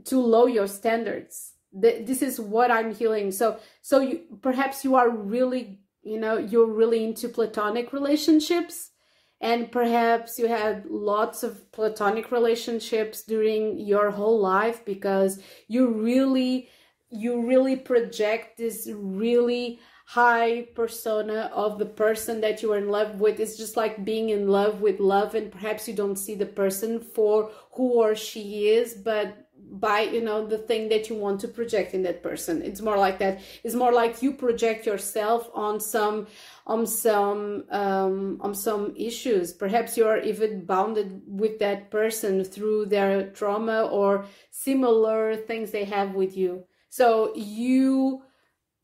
[0.06, 1.56] to lower your standards.
[1.74, 3.34] This is what I'm healing.
[3.34, 8.92] So, so you, perhaps you are really, you know, you're really into platonic relationships
[9.39, 16.69] and perhaps you had lots of platonic relationships during your whole life because you really
[17.10, 23.19] you really project this really high persona of the person that you are in love
[23.19, 23.39] with.
[23.39, 27.00] It's just like being in love with love and perhaps you don't see the person
[27.00, 31.47] for who or she is but by you know the thing that you want to
[31.47, 32.62] project in that person.
[32.62, 33.41] It's more like that.
[33.63, 36.27] It's more like you project yourself on some
[36.65, 39.53] on some um, on some issues.
[39.53, 46.15] Perhaps you're even bounded with that person through their trauma or similar things they have
[46.15, 46.65] with you.
[46.89, 48.23] So you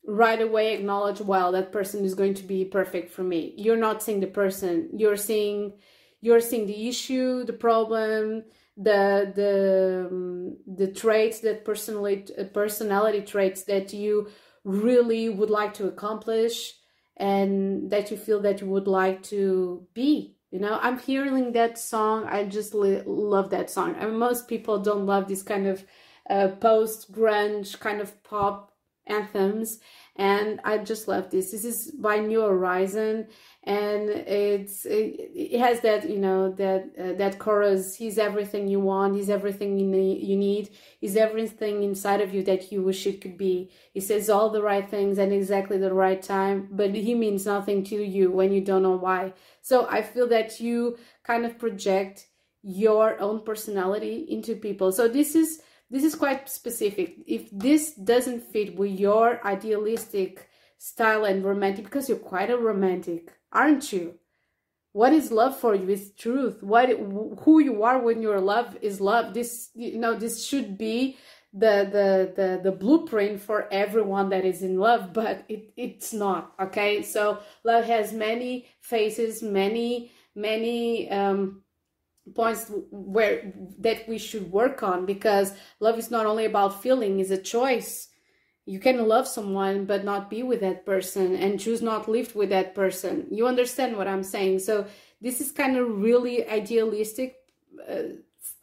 [0.06, 3.54] right away acknowledge well that person is going to be perfect for me.
[3.58, 4.90] You're not seeing the person.
[4.98, 5.74] You're seeing
[6.22, 8.44] you're seeing the issue the problem
[8.76, 14.30] the the um, the traits that personality personality traits that you
[14.64, 16.74] really would like to accomplish
[17.18, 20.78] and that you feel that you would like to be you know?
[20.84, 22.26] I'm hearing that song.
[22.26, 23.96] I just love that song.
[24.00, 25.84] I mean, most people don't love this kind of
[26.30, 28.72] uh, post grunge kind of pop
[29.08, 29.80] anthems
[30.16, 31.52] and i just love this.
[31.52, 33.28] This is by new horizon.
[33.66, 38.80] And it's it, it has that you know that uh, that chorus he's everything you
[38.80, 39.16] want.
[39.16, 40.70] He's everything you need you need.
[41.00, 43.72] He's everything inside of you that you wish it could be.
[43.94, 47.84] He says all the right things at exactly the right time but he means nothing
[47.86, 49.34] to you when you don't know why.
[49.62, 52.28] So i feel that you kind of project
[52.64, 54.92] your own personality into people.
[54.92, 55.62] So this is
[55.94, 62.10] this is quite specific if this doesn't fit with your idealistic style and romantic because
[62.10, 64.16] you're quite a romantic aren't you?
[64.92, 66.62] What is love for you is truth.
[66.62, 69.34] What who you are when you're love is love.
[69.34, 71.18] This you know this should be
[71.52, 76.54] the the the the blueprint for everyone that is in love, but it it's not.
[76.60, 81.63] Okay, so love has many faces, many many um
[82.36, 87.32] points where that we should work on because love is not only about feeling is
[87.32, 88.10] a choice.
[88.66, 92.34] You can love someone but not be with that person and choose not to live
[92.36, 93.28] with that person.
[93.30, 94.60] You understand what i'm saying?
[94.60, 94.86] So
[95.22, 97.36] this is kind of really idealistic
[97.90, 98.04] uh,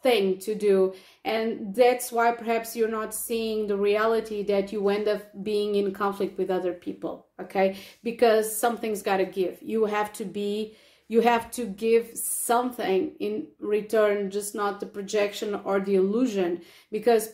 [0.02, 0.94] thing to do
[1.24, 5.92] and that's why perhaps you're not seeing the reality that you end up being in
[5.92, 7.76] conflict with other people okay?
[8.02, 9.58] Because something's got to give.
[9.62, 10.76] You have to be
[11.10, 17.30] you have to give something in return just not the projection or the illusion because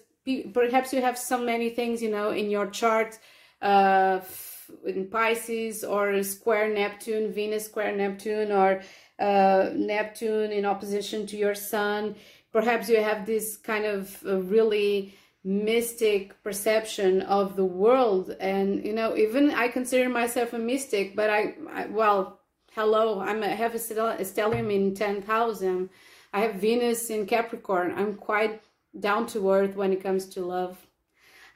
[0.53, 3.19] perhaps you have so many things you know in your chart
[3.63, 4.19] uh
[4.85, 8.83] in pisces or square neptune venus square neptune or
[9.19, 12.17] uh, Neptune in opposition to your sun.
[12.53, 18.93] Perhaps you have this kind of uh, really mystic perception of the world and you
[18.93, 22.41] know even i consider myself a mystic but i, I well
[22.77, 25.89] hello i'm a, have a stellium in 10000
[26.35, 27.95] i have venus in capricorn.
[27.97, 28.61] I'm quite
[29.01, 30.77] down to earth when it comes to love.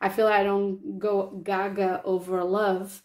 [0.01, 3.03] I feel i don't go gaga over love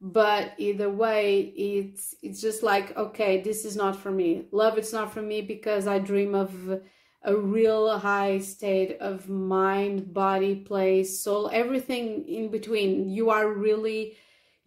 [0.00, 4.46] but either way it's it's just like okay this is not for me.
[4.50, 6.80] Love it's not for me because i dream of
[7.22, 13.10] a real high state of mind, body, place, soul, everything in between.
[13.10, 14.16] You are really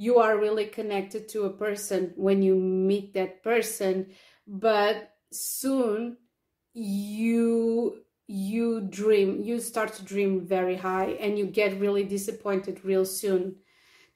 [0.02, 4.08] you are really connected to a person when you meet that person,
[4.48, 6.18] but soon
[6.74, 13.06] you you dream, you start to dream very high and you get really disappointed real
[13.06, 13.58] soon.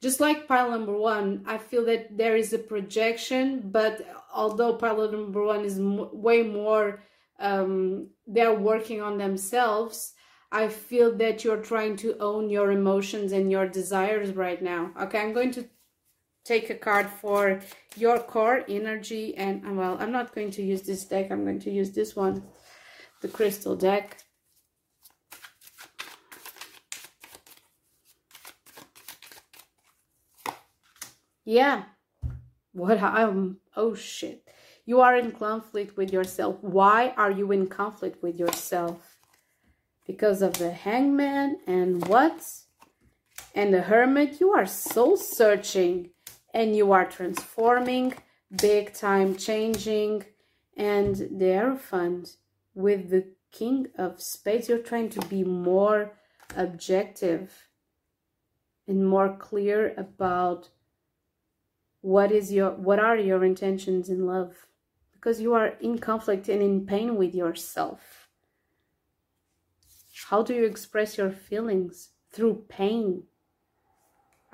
[0.02, 4.02] Just like pile number one, I feel that there is a projection, but
[4.34, 7.04] although pile number one is way more
[7.38, 10.14] um, they're working on themselves
[10.52, 15.20] i feel that you're trying to own your emotions and your desires right now okay
[15.20, 15.66] i'm going to
[16.46, 17.60] take a card for
[17.98, 21.72] your core energy and well i'm not going to use this deck i'm going to
[21.72, 22.44] use this one
[23.22, 24.18] the crystal deck
[31.44, 31.84] yeah
[32.72, 34.46] what i'm um, oh shit
[34.86, 36.58] you are in conflict with yourself.
[36.62, 39.18] Why are you in conflict with yourself?
[40.06, 42.44] Because of the hangman and what?
[43.56, 46.12] And the hermit, you are soul searching
[46.56, 48.14] and you are transforming,
[48.62, 50.24] big time changing.
[50.78, 52.38] And the Hierophant
[52.74, 56.14] with the King of Spades, you're trying to be more
[56.56, 57.68] objective
[58.88, 60.70] and more clear about
[62.02, 64.68] what is your what are your intentions in love
[65.14, 68.30] because you are in conflict and in pain with yourself.
[70.30, 72.12] How do you express your feelings?
[72.32, 73.24] Through pain.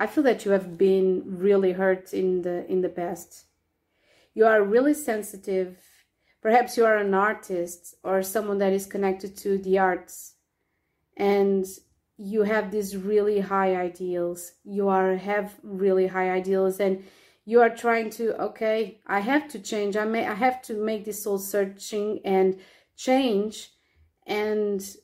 [0.01, 3.45] I feel that you have been really hurt in the in the past.
[4.33, 5.77] You are really sensitive.
[6.41, 10.33] Perhaps you are an artist or someone that is connected to the arts
[11.15, 11.67] and
[12.17, 14.53] you have these really high ideals.
[14.63, 17.03] You are have really high ideals and
[17.45, 21.03] you are trying to okay i have to change i may i have to make
[21.05, 22.59] this soul searching and
[22.95, 23.71] change
[24.27, 24.95] and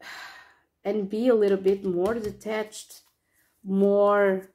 [0.84, 3.02] and be a little bit more detached
[3.64, 4.50] more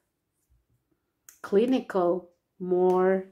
[1.42, 3.28] clinical more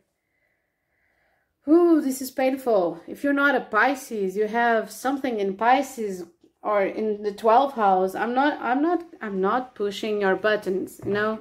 [1.69, 3.01] Ooh, this is painful.
[3.09, 6.25] If you're not a Pisces, you have something in Pisces
[6.63, 8.15] or in the 12th house.
[8.15, 11.41] I'm not I'm not I'm not pushing your buttons, you know?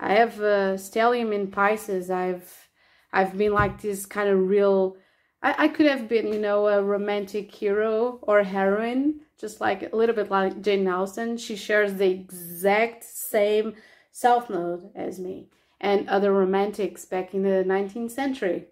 [0.00, 2.10] I have a stellium in Pisces.
[2.10, 2.68] I've
[3.12, 4.96] I've been like this kind of real.
[5.42, 9.96] I, I could have been, you know, a romantic hero or heroine, just like a
[9.96, 11.36] little bit like Jane Austen.
[11.36, 13.74] She shares the exact same
[14.12, 15.48] self mode as me
[15.80, 18.66] and other romantics back in the 19th century.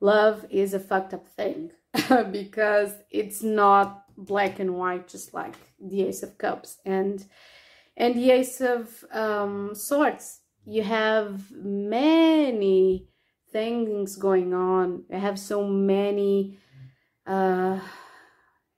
[0.00, 1.70] Love is a fucked up thing
[2.32, 6.78] because it's not black and white, just like the Ace of Cups.
[6.84, 7.24] And
[7.96, 13.08] and the Ace of um, Swords, you have many
[13.58, 14.86] things going on.
[15.12, 16.58] I have so many,
[17.26, 17.80] uh,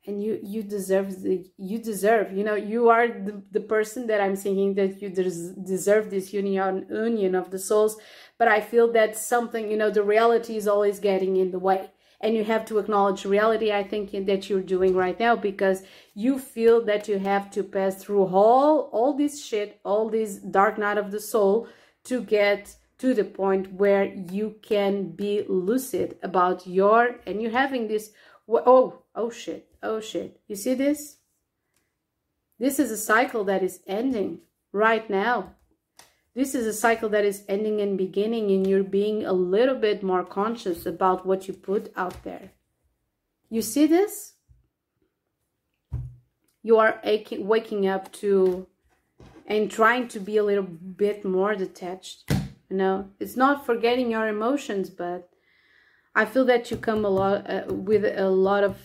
[0.06, 1.36] and you you deserve the
[1.70, 2.26] you deserve.
[2.38, 5.38] You know, you are the, the person that I'm thinking that you des
[5.74, 7.92] deserve this union union of the souls.
[8.38, 11.82] But I feel that something, you know, the reality is always getting in the way
[12.22, 15.78] and you have to acknowledge reality i think that you're doing right now because
[16.24, 20.74] you feel that you have to pass through all all this shit all this dark
[20.84, 21.54] night of the soul
[22.08, 22.62] to get
[23.00, 28.12] to the point where you can be lucid about your and you're having this
[28.48, 31.18] oh oh shit oh shit you see this
[32.58, 34.40] this is a cycle that is ending
[34.72, 35.54] right now
[36.34, 40.02] this is a cycle that is ending and beginning, and you're being a little bit
[40.02, 42.52] more conscious about what you put out there.
[43.48, 44.34] You see this?
[46.62, 48.68] You are aching, waking up to
[49.46, 52.30] and trying to be a little bit more detached.
[52.70, 55.28] You know, it's not forgetting your emotions, but
[56.14, 58.76] I feel that you come a lot uh, with a lot of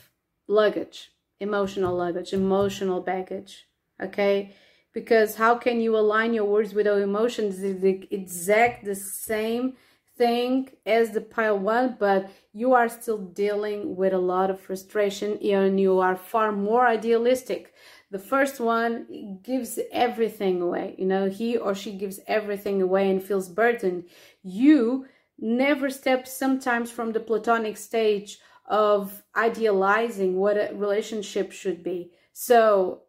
[0.48, 3.68] luggage, emotional luggage, emotional baggage.
[4.02, 4.56] Okay,
[4.94, 9.74] because how can you align your words with your emotions it's the exact the same
[10.18, 15.38] thing as the pile one but you are still dealing with a lot of frustration
[15.40, 17.74] and you are far more idealistic
[18.16, 23.22] the first one gives everything away you know he or she gives everything away and
[23.30, 24.02] feels burdened
[24.44, 25.06] you
[25.38, 32.12] never step sometimes from the platonic stage of idealizing what a relationship should be.
[32.34, 33.04] So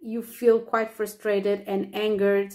[0.00, 2.54] you feel quite frustrated and angered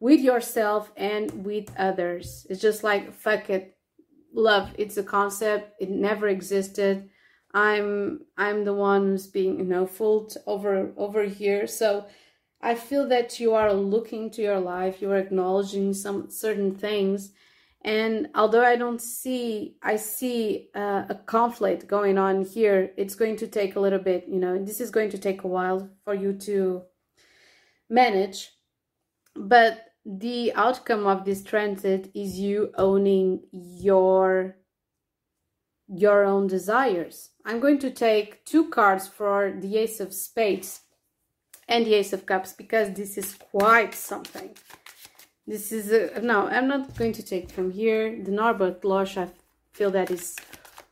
[0.00, 2.46] with yourself and with others.
[2.50, 3.76] It's just like, fuck it.
[4.32, 5.80] Love, it's a concept.
[5.80, 7.08] It never existed.
[7.54, 11.66] I'm I'm the one who's being, you know, fooled over over here.
[11.66, 12.06] So
[12.60, 17.32] I feel that you are looking to your life, you are acknowledging some certain things
[17.84, 23.36] and although I don't see, I see uh, a conflict going on here, it's going
[23.36, 26.14] to take a little bit, you know, this is going to take a while for
[26.14, 26.84] you to
[27.90, 28.52] manage.
[29.36, 34.56] But the outcome of this transit is you owning your
[35.86, 37.30] your own desires.
[37.44, 40.80] I'm going to take two cards for the Ace of Spades
[41.68, 44.56] and the Ace of Cups because this is quite something.
[45.46, 48.22] This is a, no, I'm not going to take from here.
[48.22, 49.28] The Norbert Losch, I
[49.72, 50.36] feel that is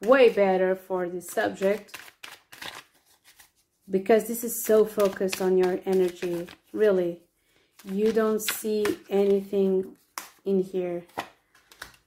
[0.02, 1.96] way better for this subject
[3.90, 7.20] because this is so focused on your energy, really.
[7.84, 9.96] You don't see anything
[10.44, 11.04] in here.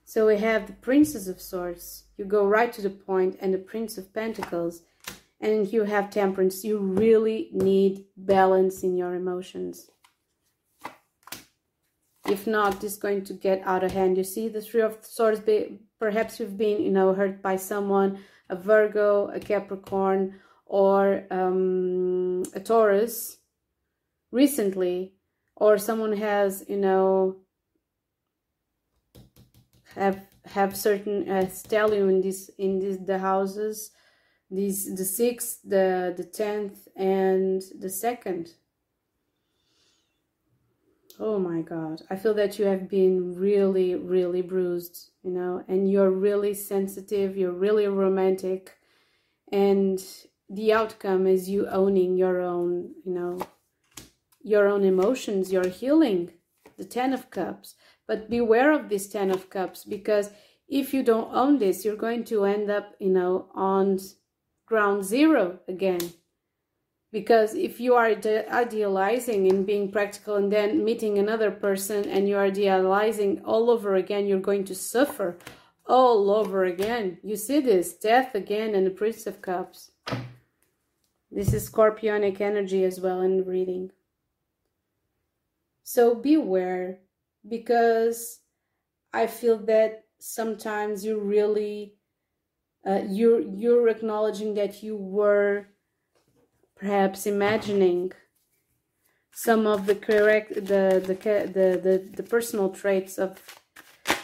[0.04, 2.05] So we have the Princess of Swords.
[2.16, 4.82] You go right to the point and the Prince of Pentacles.
[5.40, 6.64] And you have Temperance.
[6.64, 9.90] You really need balance in your emotions.
[12.28, 14.16] If not, it's going to get out of hand.
[14.16, 15.42] You see the Three of Swords,
[16.00, 22.60] perhaps you've been, you know, hurt by someone, a Virgo, a Capricorn, or um, a
[22.60, 23.36] Taurus
[24.32, 25.14] recently,
[25.54, 27.36] or someone has, you know,
[29.94, 33.90] have have certain uh, stellium in this in this the houses,
[34.50, 38.54] these the sixth, the the tenth, and the second.
[41.18, 42.02] Oh my god.
[42.10, 47.36] I feel that you have been really really bruised you know and you're really sensitive
[47.36, 48.76] you're really romantic
[49.50, 50.02] and
[50.50, 53.38] the outcome is you owning your own you know
[54.42, 56.32] your own emotions your healing.
[56.76, 57.74] The ten of cups
[58.06, 60.30] but beware of this ten of cups because
[60.68, 63.98] if you don't own this you're going to end up you know on
[64.66, 66.12] ground zero again.
[67.12, 72.36] Because if you are idealizing and being practical and then meeting another person and you
[72.36, 75.38] are idealizing all over again you're going to suffer
[75.86, 77.18] all over again.
[77.22, 79.92] You see this death again and the prince of cups.
[81.30, 83.92] This is scorpionic energy as well in reading.
[85.84, 86.98] So beware
[87.48, 88.40] because
[89.12, 91.94] i feel that sometimes you really
[92.86, 95.66] uh, you're you're acknowledging that you were
[96.76, 98.12] perhaps imagining
[99.32, 103.38] some of the correct the the the the, the personal traits of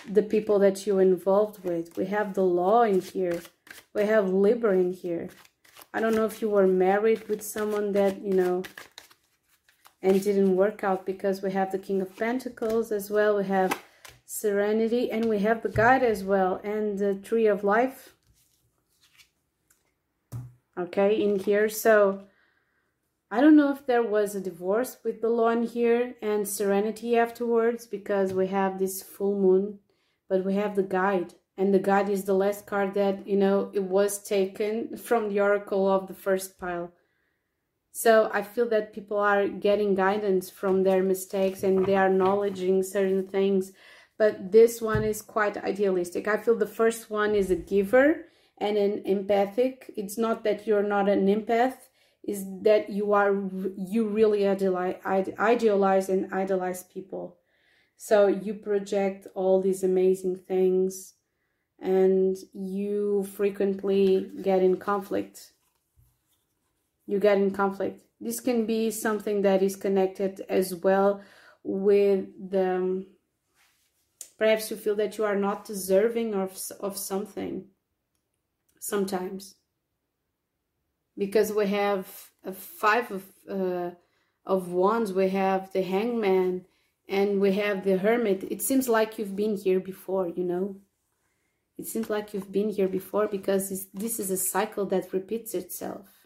[0.09, 1.97] the people that you involved with.
[1.97, 3.41] We have the law in here.
[3.95, 5.29] We have Libra in here.
[5.95, 8.63] I don't know if you were married with someone that you know
[10.03, 13.83] and didn't work out because we have the king of pentacles as well we have
[14.25, 18.15] serenity and we have the guide as well and the tree of life
[20.79, 22.23] okay in here so
[23.35, 27.87] I don't know if there was a divorce with the lawn here and serenity afterwards
[27.87, 29.79] because we have this full moon,
[30.29, 31.33] but we have the guide.
[31.57, 35.41] And the guide is the last card that, you know, it was taken from the
[35.41, 36.93] oracle of the first pile.
[37.93, 42.83] So I feel that people are getting guidance from their mistakes and they are acknowledging
[42.83, 43.73] certain things.
[44.19, 46.27] But this one is quite idealistic.
[46.27, 48.27] I feel the first one is a giver
[48.59, 49.93] and an empathic.
[49.97, 51.77] It's not that you're not an empath
[52.25, 53.33] is that you are
[53.77, 57.39] you really idealize, idealize and idolize people
[57.97, 61.15] so you project all these amazing things
[61.81, 65.53] and you frequently get in conflict
[67.07, 68.03] you get in conflict.
[68.21, 71.23] This can be something that is connected as well
[71.65, 73.07] with the
[74.39, 77.67] perhaps you feel that you are not deserving of of something
[78.79, 79.57] sometimes.
[81.19, 82.07] Because we have
[82.45, 83.91] a five of uh,
[84.47, 86.65] of wands we have the hangman
[87.09, 88.45] and we have the hermit.
[88.45, 90.77] It seems like you've been here before you know?
[91.79, 96.22] It seems like you've been here before because this is a cycle that repeats itself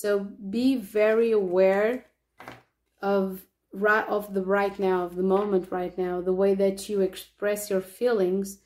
[0.00, 0.08] so
[0.58, 2.06] be very aware
[3.00, 7.00] of right of the right now of the moment right now the way that you
[7.00, 8.58] express your feelings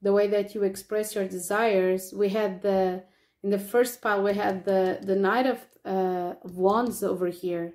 [0.00, 2.12] the way that you express your desires.
[2.14, 3.04] We had the
[3.42, 7.74] in the first pile we had the the knight of uh, wands over here.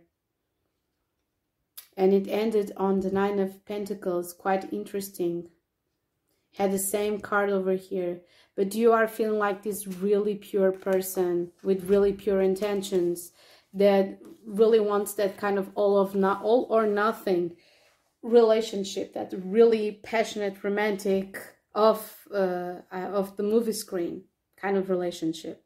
[1.96, 4.34] And it ended on the nine of pentacles.
[4.34, 5.50] Quite interesting.
[6.58, 8.22] Had the same card over here
[8.56, 13.32] but you are feeling like this really pure person with really pure intentions
[13.74, 17.56] that really wants that kind of all of not all or nothing
[18.22, 21.40] relationship that really passionate romantic
[21.76, 24.24] of uh, of the movie screen
[24.56, 25.64] kind of relationship.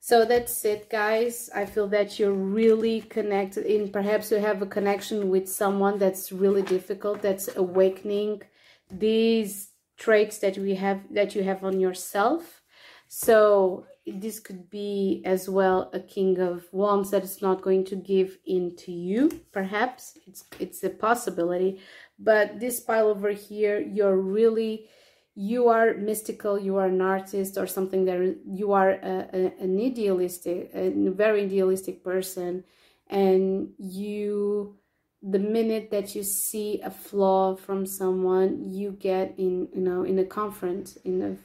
[0.00, 1.50] So that's it guys.
[1.54, 6.30] I feel that you're really connected in perhaps you have a connection with someone that's
[6.30, 8.42] really difficult that's awakening.
[8.90, 12.62] These traits that we have that you have on yourself.
[13.08, 17.96] So this could be as well a king of wands that is not going to
[17.96, 20.18] give in to you perhaps.
[20.26, 21.80] It's it's a possibility.
[22.18, 24.88] But this pile over here you're really
[25.36, 29.80] you are mystical you are an artist or something that you are a, a, an
[29.80, 32.64] idealistic a very idealistic person.
[33.08, 34.76] And you
[35.26, 40.18] the minute that you see a flaw from someone you get in you know in
[40.18, 41.36] a confront in a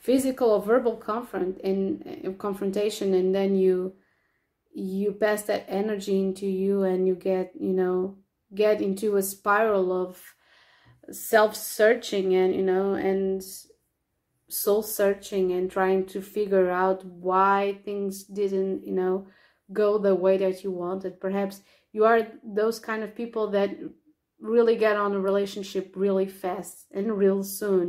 [0.00, 3.92] physical or verbal confront and uh, confrontation and then you
[4.72, 8.16] you pass that energy into you and you get you know
[8.54, 10.34] get into a spiral of
[11.10, 13.42] self-searching and you know and
[14.48, 19.26] soul searching and trying to figure out why things didn't you know
[19.72, 21.20] go the way that you wanted.
[21.20, 21.62] Perhaps
[21.98, 23.70] you are those kind of people that
[24.40, 27.86] really get on a relationship really fast and real soon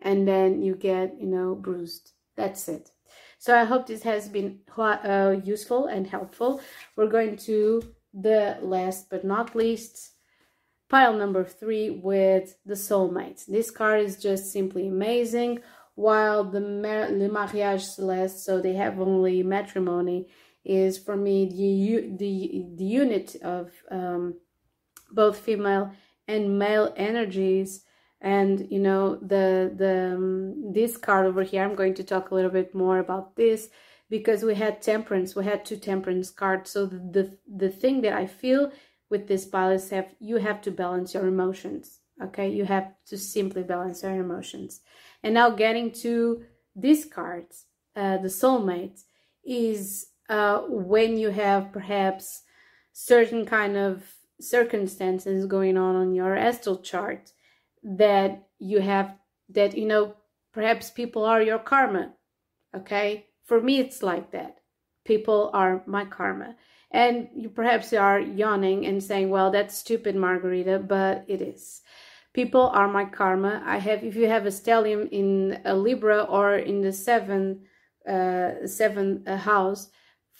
[0.00, 2.12] and then you get you know bruised.
[2.38, 2.90] That's it.
[3.38, 6.62] So i hope this has been uh, useful and helpful.
[6.96, 7.60] We're going to
[8.28, 9.94] the last but not least
[10.88, 13.44] pile number three with the soulmates.
[13.44, 15.52] This card is just simply amazing.
[16.06, 16.60] While the
[17.20, 20.28] le mariage celeste so they have only matrimony
[20.64, 24.34] is for me the the the unit of um,
[25.10, 25.92] both female
[26.28, 27.84] and male energies.
[28.20, 32.34] And you know the the um, this card over here i'm going to talk a
[32.34, 33.70] little bit more about this
[34.10, 36.70] because we had temperance we had two temperance cards.
[36.70, 38.72] So the the, the thing that i feel
[39.08, 42.48] with this pile is have you have to balance your emotions okay?
[42.48, 44.80] You have to simply balance your emotions.
[45.22, 46.44] And now getting to
[46.76, 49.02] these cards uh, the soulmate
[49.44, 52.42] is uh, when you have perhaps
[52.92, 57.32] certain kind of circumstances going on on your astral chart
[57.82, 59.14] that you have
[59.50, 60.14] that you know
[60.52, 62.12] perhaps people are your karma
[62.74, 63.26] okay?
[63.44, 64.58] For me it's like that.
[65.04, 66.56] People are my karma.
[66.92, 71.82] And you perhaps are yawning and saying well that's stupid Margarida but it is.
[72.32, 73.62] People are my karma.
[73.64, 77.62] I have if you have a stellium in a libra or in the seven
[78.08, 79.90] uh seventh house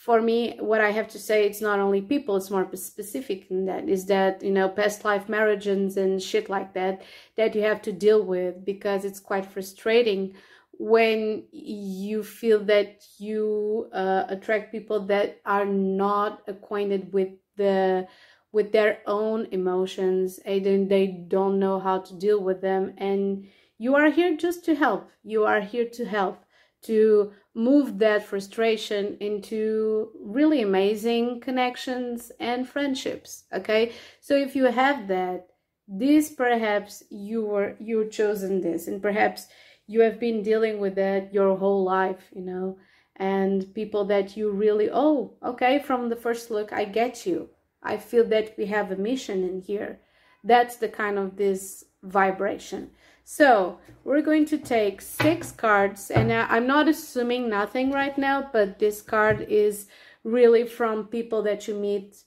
[0.00, 3.66] for me, what I have to say, it's not only people, it's more specific than
[3.66, 7.02] that, is that, you know, past life marriages and shit like that,
[7.36, 10.32] that you have to deal with because it's quite frustrating
[10.78, 17.28] when you feel that you uh, attract people that are not acquainted with
[17.58, 18.08] the
[18.52, 23.46] with their own emotions and they don't know how to deal with them and
[23.76, 25.10] you are here just to help.
[25.22, 26.42] You are here to help
[26.82, 33.92] to move that frustration into really amazing connections and friendships okay?
[34.20, 35.48] So if you have that
[35.88, 39.48] this perhaps you were you chosen this and perhaps
[39.86, 42.78] you have been dealing with that your whole life you know?
[43.16, 47.50] And people that you really oh okay from the first look i get you.
[47.82, 50.00] I feel that we have a mission in here.
[50.44, 52.90] That's the kind of this vibration
[53.24, 58.78] so we're going to take six cards and I'm not assuming nothing right now, but
[58.78, 59.86] this card is
[60.24, 62.24] really from people that you meet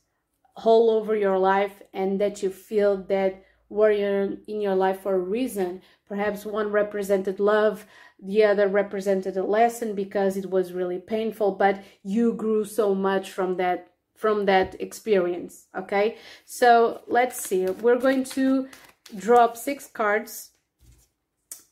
[0.56, 5.20] all over your life and that you feel that were in your life for a
[5.20, 5.82] reason.
[6.08, 7.86] Perhaps one represented love,
[8.22, 13.32] the other represented a lesson because it was really painful, but you grew so much
[13.32, 15.66] from that from that experience.
[15.76, 17.66] Okay, so let's see.
[17.66, 18.70] We're going to
[19.18, 20.52] drop six cards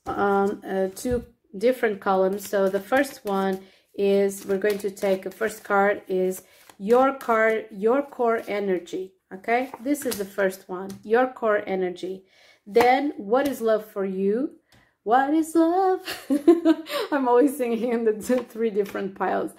[0.05, 1.25] um, uh, two
[1.57, 2.47] different columns.
[2.47, 3.61] So the first one
[3.95, 6.43] is we're going to take a first card is
[6.77, 9.13] your card, your core energy.
[9.33, 12.25] Okay, this is the first one, your core energy.
[12.67, 14.57] Then, what is love for you?
[15.03, 16.01] What is love?
[17.11, 19.51] I'm always singing in the two, three different piles.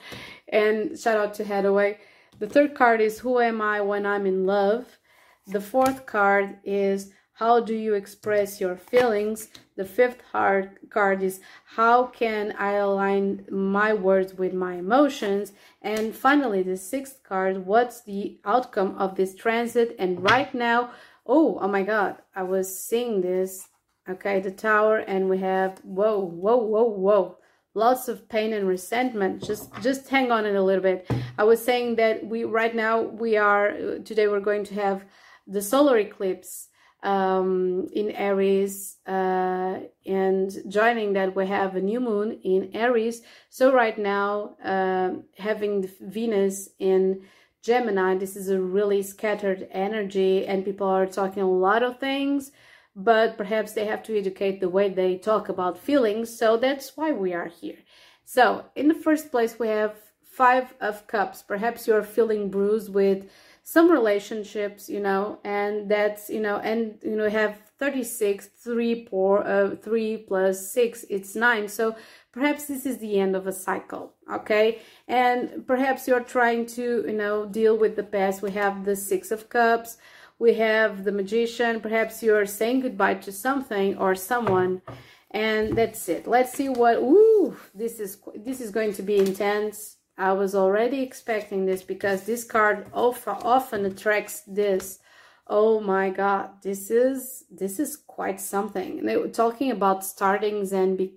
[0.49, 1.97] And shout out to Haddaway.
[2.39, 4.99] The third card is Who am I when I'm in love?
[5.47, 9.49] The fourth card is how do you express your feelings?
[9.77, 15.53] The fifth card is how can I align my words with my emotions?
[15.81, 19.97] And finally, the sixth card, what's the outcome of this transit?
[19.99, 20.91] And right now,
[21.27, 23.69] oh, oh my God, I was seeing this
[24.09, 27.37] Okay, the tower, and we have whoa, whoa, whoa, whoa.
[27.75, 29.45] Lots of pain and resentment.
[29.45, 31.09] Just just hang on it a little bit.
[31.39, 35.05] I was saying that we right now we are today we're going to have
[35.47, 36.69] the solar eclipse
[37.03, 43.23] um, in Aries, uh, and joining that we have a new moon in Aries.
[43.51, 47.23] So right now, uh, having Venus in
[47.63, 52.51] Gemini, this is a really scattered energy, and people are talking a lot of things,
[52.95, 56.37] but perhaps they have to educate the way they talk about feelings.
[56.37, 57.79] So that's why we are here.
[58.25, 59.95] So in the first place, we have
[60.25, 61.43] Five of Cups.
[61.43, 63.31] Perhaps you're feeling bruised with
[63.65, 69.47] some relationships, you know, and that's, you know, and, you know, have 36, 3, 4,
[69.47, 71.69] uh, 3 plus 6, it's 9.
[71.69, 71.95] So
[72.33, 74.81] perhaps this is the end of a cycle, okay?
[75.07, 78.43] And perhaps you're trying to, you know, deal with the past.
[78.43, 79.97] We have the Six of Cups,
[80.39, 81.81] we have the Magician.
[81.81, 84.83] Perhaps you're saying goodbye to something or someone,
[85.31, 86.27] and that's it.
[86.27, 91.03] Let's see what, ooh, this is, this is going to be intense I was already
[91.03, 94.99] expecting this because this card often attracts this.
[95.47, 99.05] Oh my god, this is this is quite something.
[99.05, 101.15] They were talking about startings and be,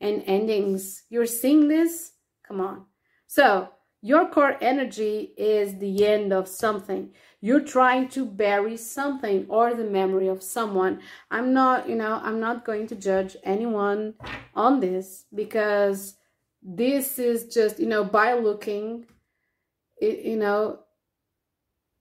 [0.00, 1.04] and endings.
[1.10, 2.12] You're seeing this?
[2.46, 2.86] Come on.
[3.26, 3.68] So,
[4.00, 7.10] your core energy is the end of something.
[7.40, 11.00] You're trying to bury something or the memory of someone.
[11.30, 14.14] I'm not, you know, I'm not going to judge anyone
[14.54, 16.14] on this because
[16.68, 19.06] this is just you know by looking
[20.00, 20.80] it, you know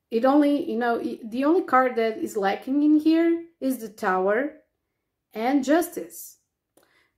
[0.09, 4.53] it only you know the only card that is lacking in here is the tower
[5.33, 6.37] and justice.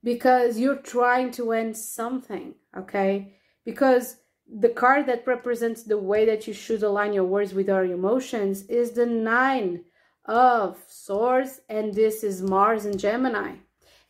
[0.04, 3.34] Because you're trying to end something okay?
[3.64, 7.84] Because the card that represents the way that you should align your words with your
[7.84, 9.84] emotions is the nine
[10.24, 13.54] of swords and this is mars and gemini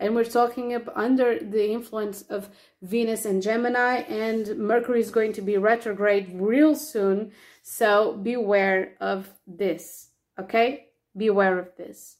[0.01, 2.49] and we're talking up under the influence of
[2.83, 7.33] Venus and Gemini and Mercury is going to be retrograde real soon.
[7.63, 10.89] So beware of this okay?
[11.17, 12.17] Beware of this.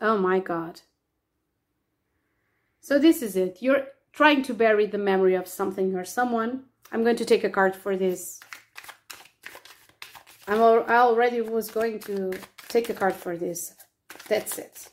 [0.00, 0.80] Oh my god.
[2.80, 3.58] So this is it.
[3.60, 6.64] You're trying to bury the memory of something or someone.
[6.92, 8.40] I'm going to take a card for this.
[10.46, 12.32] I'm al I already was going to
[12.68, 13.74] take a card for this
[14.28, 14.88] that's it.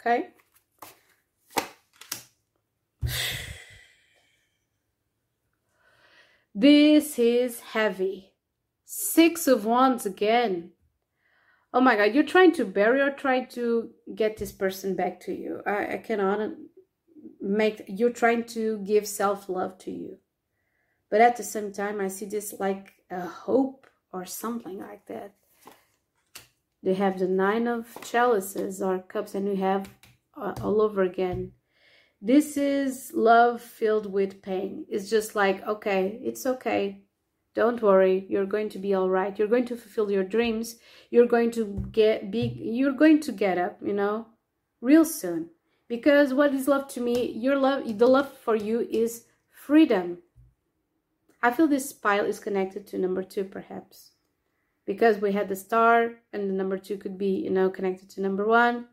[0.00, 0.28] Okay?
[6.54, 8.32] This is heavy.
[8.84, 10.70] Six of Wands again.
[11.72, 15.32] Oh my God, you're trying to bury or try to get this person back to
[15.32, 15.60] you.
[15.66, 16.50] I, I cannot
[17.40, 20.18] make, you're trying to give self-love to you.
[21.10, 25.34] But at the same time, I see this like a hope or something like that
[26.84, 29.88] they have the nine of chalices or cups and we have
[30.36, 31.52] uh, all over again.
[32.20, 34.84] This is love filled with pain.
[34.88, 37.04] It's just like okay it's okay.
[37.54, 38.26] Don't worry.
[38.28, 39.38] You're going to be all right.
[39.38, 40.76] You're going to fulfill your dreams.
[41.10, 44.26] You're going to get big you're going to get up you know
[44.82, 45.50] real soon.
[45.88, 47.32] Because what is love to me?
[47.32, 50.18] Your love the love for you is freedom.
[51.42, 54.13] I feel this pile is connected to number two perhaps
[54.86, 58.20] because we had the star and the number two could be you know connected to
[58.20, 58.86] number one.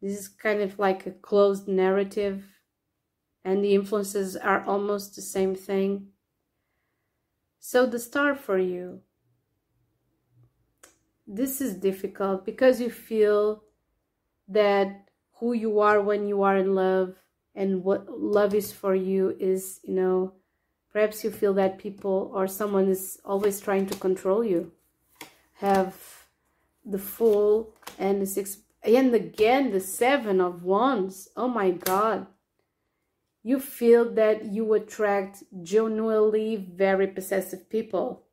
[0.00, 2.44] This is kind of like a closed narrative
[3.44, 6.08] and the influences are almost the same thing.
[7.58, 9.00] So the star for you
[11.28, 13.62] this is difficult because you feel
[14.48, 17.14] that who you are when you are in love
[17.54, 20.32] and what love is for you is you know
[20.92, 24.72] Perhaps you feel that people or someone is always trying to control you.
[25.54, 25.96] Have
[26.84, 31.28] the Fool and the Six, and again the Seven of Wands.
[31.36, 32.26] Oh my God.
[33.42, 38.24] You feel that you attract genuinely very possessive people.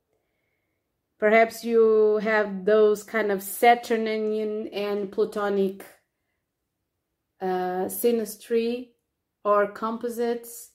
[1.17, 5.85] Perhaps you have those kind of Saturnian and Plutonic
[7.39, 8.89] uh, synastry
[9.43, 10.71] or composites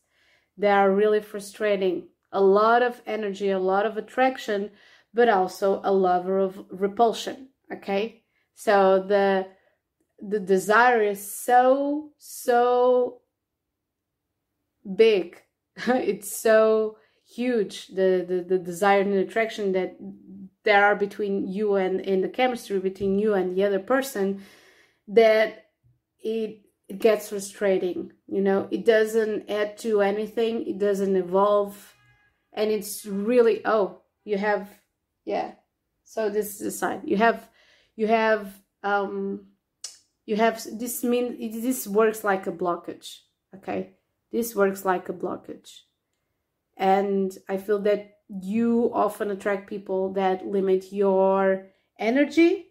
[0.61, 2.08] they are really frustrating.
[2.32, 4.70] A lot of energy, a lot of attraction,
[5.12, 7.48] but also a lover of repulsion.
[7.72, 8.22] Okay.
[8.54, 9.46] So the,
[10.20, 13.22] the desire is so, so
[14.96, 15.42] big.
[15.86, 17.88] it's so huge.
[17.88, 19.96] The, the, the desire and attraction that
[20.62, 24.42] there are between you and in the chemistry between you and the other person
[25.08, 25.66] that
[26.22, 30.66] it it gets frustrating you know it doesn't add to anything.
[30.66, 31.95] It doesn't evolve.
[32.53, 34.68] And it's really oh you have
[35.24, 35.53] yeah.
[36.05, 37.03] So this is the sign.
[37.05, 37.49] You have
[37.97, 38.53] you have
[38.83, 39.47] um
[40.26, 43.18] you have this mean this works like a blockage
[43.55, 43.91] okay?
[44.33, 45.81] This works like a blockage.
[46.76, 51.66] And i feel that you often attract people that limit your
[51.99, 52.69] energy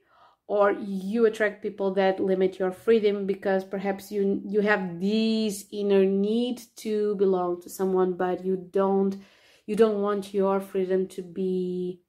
[0.49, 6.03] or you attract people that limit your freedom because perhaps you you have this inner
[6.03, 9.15] need to belong to someone but you don't
[9.67, 12.01] you don't want your freedom to be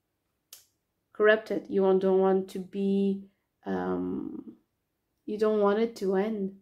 [1.12, 1.66] corrupted.
[1.68, 3.28] You don't want to be
[3.66, 4.56] um,
[5.26, 6.54] you don't want it to end.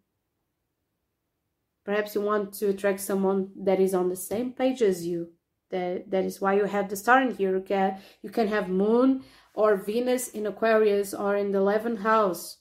[1.85, 5.29] Perhaps you want to attract someone that is on the same page as you
[5.71, 8.69] that that is why you have the star in here you can, you can have
[8.69, 9.23] moon
[9.59, 12.59] or venus in aquarius or in the 11th house.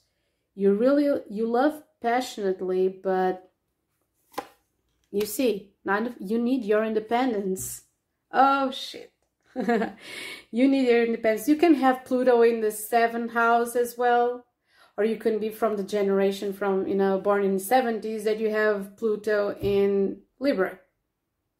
[0.56, 3.52] You really you love passionately but
[5.12, 5.70] you see
[6.18, 7.82] you need your independence.
[8.32, 9.12] Oh shit.
[10.50, 11.46] You need your independence.
[11.46, 14.46] You can have pluto in the seventh house as well
[14.96, 18.40] or you can be from the generation from you know born in the 70s that
[18.40, 20.80] you have pluto in libra.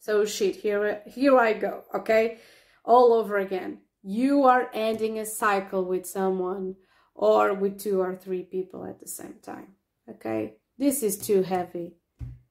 [0.01, 2.39] So shit, here, here I go, okay?
[2.85, 3.83] All over again.
[4.11, 6.77] You are ending a cycle with someone
[7.15, 9.75] or with two or three people at the same time,
[10.09, 10.55] okay?
[10.79, 11.97] This is too heavy.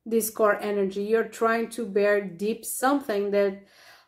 [0.06, 3.64] This core energy, you're trying to bear deep something that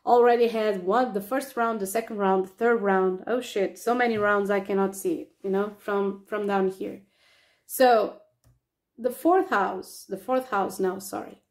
[0.05, 3.23] already had one, the first round, the second round, the third round.
[3.25, 7.01] Oh shit, so many rounds I cannot see it, you know, from, from down here.
[7.65, 8.17] So
[8.95, 11.41] the fourth house, the fourth house now, sorry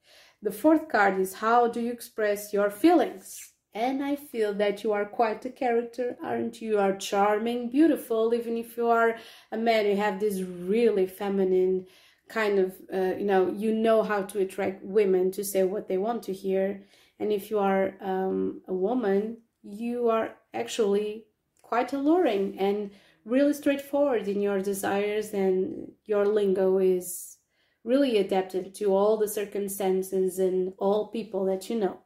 [0.41, 3.55] the fourth card is how do you express your feelings?
[3.75, 6.71] And I feel that you are quite a character, aren't you?
[6.71, 9.17] You are charming, beautiful, even if you are
[9.53, 11.87] a man, you have this really feminine
[12.29, 15.99] kind of, uh, you know, you know how to attract women to say what they
[15.99, 16.83] want to hear.
[17.21, 21.27] And if you are um, a woman, you are actually
[21.63, 22.91] quite alluring and
[23.25, 27.37] really straightforward in your desires, and your lingo is
[27.85, 31.99] really adapted to all the circumstances and all people that you know.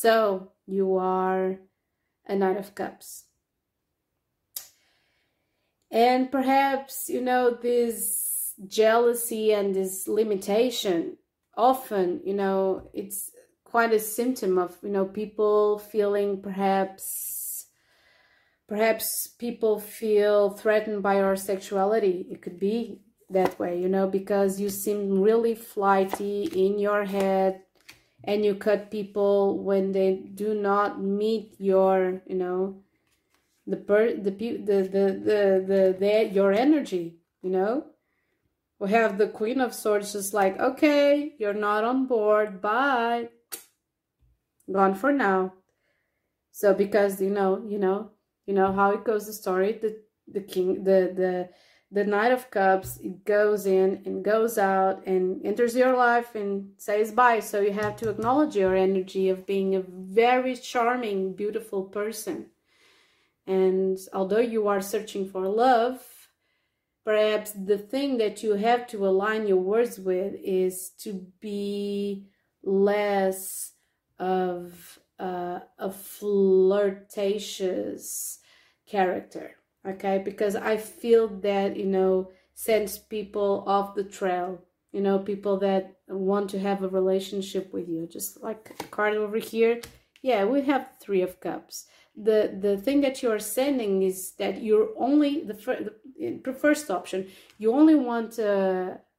[0.00, 1.58] So you are
[2.24, 3.24] a Knight of Cups.
[5.90, 11.16] And perhaps, you know, this jealousy and this limitation
[11.56, 13.32] often, you know, it's
[13.64, 17.66] quite a symptom of, you know, people feeling perhaps
[18.68, 22.24] perhaps people feel threatened by our sexuality.
[22.30, 27.62] It could be that way, you know, because you seem really flighty in your head
[28.28, 32.82] and you cut people when they do not meet your, you know,
[33.66, 37.86] the per the the the the the, the your energy, you know.
[38.78, 43.30] We have the Queen of Swords just like, okay, you're not on board, bye.
[44.70, 45.54] Gone for now.
[46.52, 48.10] So because you know, you know,
[48.46, 49.96] you know how it goes the story, the
[50.30, 51.48] the king the the
[51.90, 56.72] the Knight of Cups it goes in and goes out and enters your life and
[56.76, 57.40] says bye.
[57.40, 62.50] So you have to acknowledge your energy of being a very charming, beautiful person.
[63.46, 66.02] And although you are searching for love,
[67.04, 72.26] perhaps the thing that you have to align your words with is to be
[72.62, 73.72] less
[74.18, 78.40] of uh, a flirtatious
[78.86, 80.18] character okay?
[80.24, 84.58] Because i feel that you know sends people off the trail
[84.92, 89.38] you know people that want to have a relationship with you just like card over
[89.38, 89.80] here.
[90.22, 91.86] Yeah we have three of cups.
[92.16, 96.90] The the thing that you are sending is that you're only the, fir- the first
[96.90, 98.40] option you only want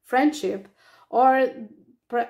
[0.04, 0.68] friendship
[1.10, 1.48] or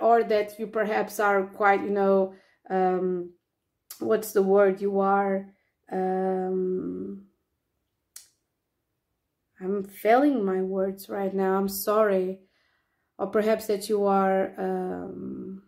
[0.02, 2.34] or that you perhaps are quite you know
[2.70, 3.32] um
[4.00, 4.82] what's the word?
[4.82, 5.48] You are
[5.92, 7.24] um
[9.62, 11.58] I'm failing my words right now.
[11.58, 12.40] I'm sorry.
[13.18, 15.64] Or perhaps that you are, um,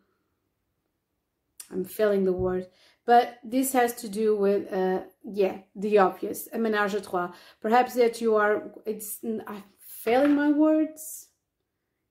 [1.70, 2.68] I'm failing the word.
[3.06, 7.34] But this has to do with, uh, yeah, the obvious, a ménage à trois.
[7.60, 11.28] Perhaps that you are, it's, I'm failing my words.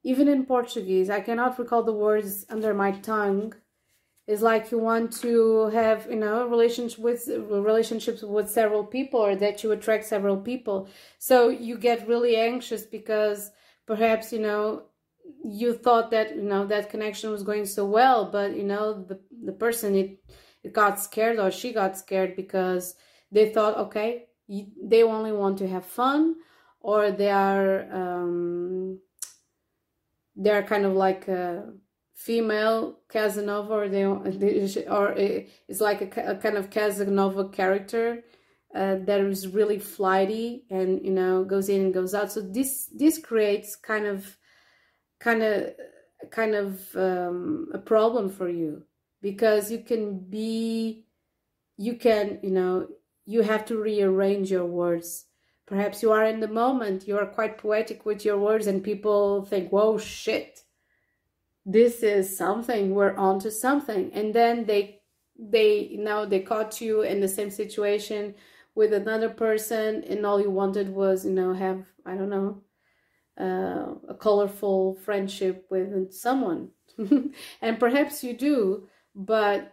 [0.02, 3.54] Even in Portuguese, I cannot recall the words under my tongue
[4.30, 9.34] is like you want to have you know relationship with relationships with several people or
[9.34, 10.88] that you attract several people.
[11.18, 13.50] So you get really anxious because
[13.86, 14.84] perhaps you know
[15.44, 19.18] you thought that you know that connection was going so well but you know the
[19.44, 20.22] the person it
[20.62, 22.94] it got scared or she got scared because
[23.32, 24.26] they thought okay
[24.82, 26.34] they only want to have fun
[26.80, 28.98] or they are um
[30.36, 31.72] they're kind of like a
[32.20, 38.22] female Casanova, or they, or it's like a, a kind of Casanova character,
[38.74, 42.30] uh, that is really flighty and you know goes in and goes out.
[42.30, 44.36] So this this creates kind of
[45.18, 45.72] kind of
[46.30, 48.82] kind of um, a problem for you
[49.22, 51.06] because you can be
[51.78, 52.86] you can you know
[53.24, 55.24] you have to rearrange your words.
[55.66, 59.46] Perhaps you are in the moment you are quite poetic with your words and people
[59.46, 60.64] think whoa shit
[61.66, 64.10] this is something we're on to something.
[64.12, 65.00] And then they
[65.38, 68.34] they know they caught you in the same situation
[68.74, 72.62] with another person and all you wanted was you know have i don't know
[73.40, 76.68] uh, a colorful friendship with someone.
[77.62, 79.72] And perhaps you do but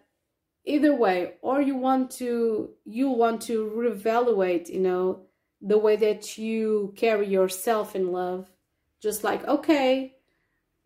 [0.66, 5.26] either way or you want to you want to reevaluate you know
[5.62, 8.50] the way that you carry yourself in love.
[9.02, 10.17] Just like okay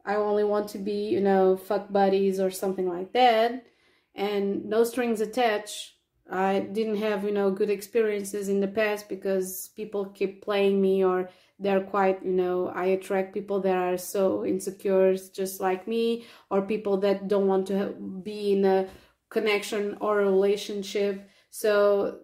[0.06, 3.66] i only want to be you know fuck buddies or something like that.
[4.14, 5.94] And no strings attached.
[6.30, 11.04] I didn't have you know good experiences in the past because people keep playing me
[11.04, 11.30] or
[11.60, 16.62] they're quite you know i attract people that are so insecure just like me or
[16.64, 18.88] people that don't want to be in a
[19.30, 21.28] connection or a relationship.
[21.50, 22.20] So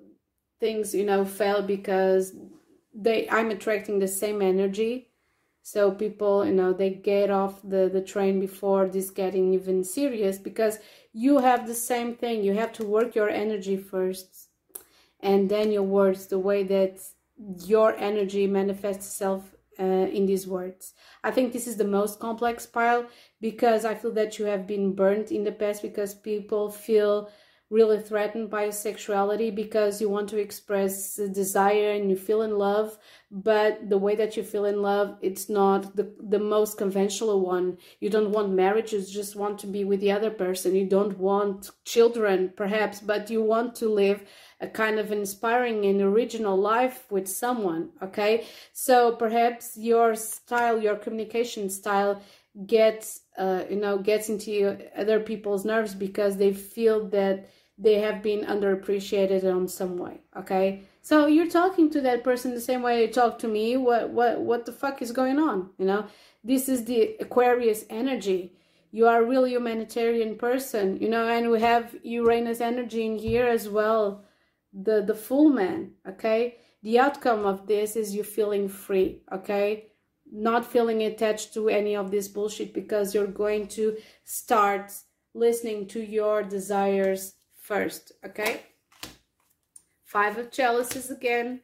[0.60, 2.36] things you know fail because
[2.94, 5.10] they i'm attracting the same energy
[5.72, 10.38] so people you know they get off the the train before this getting even serious
[10.38, 10.80] because
[11.12, 14.48] you have the same thing you have to work your energy first
[15.20, 17.00] and then your words the way that
[17.66, 19.44] your energy manifests itself
[19.80, 20.94] uh, in these words.
[21.24, 23.06] I think this is the most complex pile
[23.42, 27.30] because I feel that you have been burnt in the past because people feel
[27.70, 32.98] really threatened by sexuality because you want to express desire and you feel in love
[33.30, 37.78] but the way that you feel in love it's not the, the most conventional one.
[38.00, 40.76] You don't want marriage you just want to be with the other person.
[40.76, 44.24] You don't want children perhaps but you want to live
[44.62, 48.46] a kind of inspiring and original life with someone okay?
[48.72, 52.22] So perhaps your style your communication style
[52.66, 58.24] gets uh, you know gets into other people's nerves because they feel that they have
[58.24, 60.82] been underappreciated on some way okay?
[61.02, 63.78] So you're talking to that person the same way you talk to me.
[63.78, 66.08] What what what the fuck is going on you know?
[66.44, 68.54] This is the aquarius energy.
[68.92, 71.28] You are a real humanitarian person you know?
[71.28, 74.24] And we have uranus energy in here as well.
[74.74, 76.58] The the full man okay?
[76.84, 79.92] The outcome of this is you feeling free okay?
[80.30, 84.92] Not feeling attached to any of this bullshit because you're going to start
[85.34, 87.37] listening to your desires
[87.68, 88.62] first, okay?
[90.04, 91.62] Five of chalices again,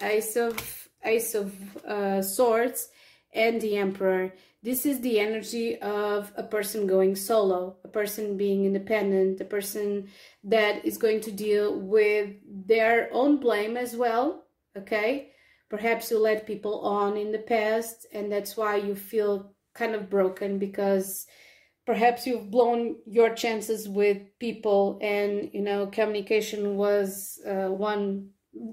[0.00, 1.54] ace of ace of
[1.86, 2.88] uh, swords,
[3.32, 4.32] and the emperor.
[4.62, 10.08] This is the energy of a person going solo, a person being independent, a person
[10.44, 14.44] that is going to deal with their own blame as well,
[14.76, 15.30] okay?
[15.68, 20.08] Perhaps you let people on in the past, and that's why you feel kind of
[20.08, 21.26] broken because
[21.86, 28.30] perhaps you've blown your chances with people and you know communication was uh, one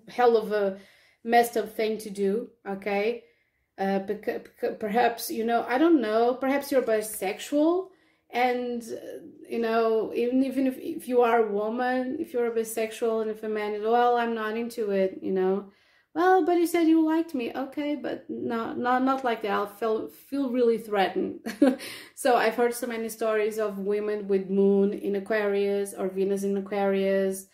[0.07, 0.77] hell of a
[1.23, 3.23] messed up thing to do okay?
[3.77, 4.41] Uh, because,
[4.79, 7.87] perhaps you know i don't know perhaps you're bisexual
[8.29, 8.83] and
[9.49, 13.31] you know even even if, if you are a woman if you're a bisexual and
[13.31, 15.65] if a man is well i'm not into it you know
[16.13, 17.51] well but you said you liked me.
[17.55, 19.51] Okay but no not not like that.
[19.51, 21.39] I'll feel feel really threatened.
[22.15, 26.55] So i've heard so many stories of women with moon in aquarius or venus in
[26.57, 27.47] aquarius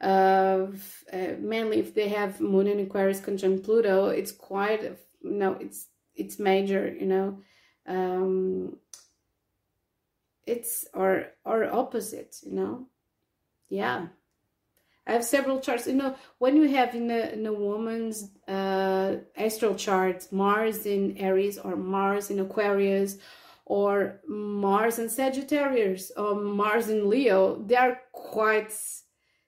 [0.00, 5.54] of uh, mainly if they have moon in aquarius conjunct pluto it's quite you know
[5.60, 7.38] it's it's major you know?
[7.86, 8.76] Um
[10.46, 12.86] it's or or opposite you know?
[13.68, 14.08] Yeah
[15.06, 15.86] I have several charts.
[15.86, 21.16] You know, when you have in a, in a woman's uh, astral chart Mars in
[21.18, 23.18] Aries or Mars in Aquarius
[23.66, 28.72] or Mars in Sagittarius or Mars in Leo, they are quite,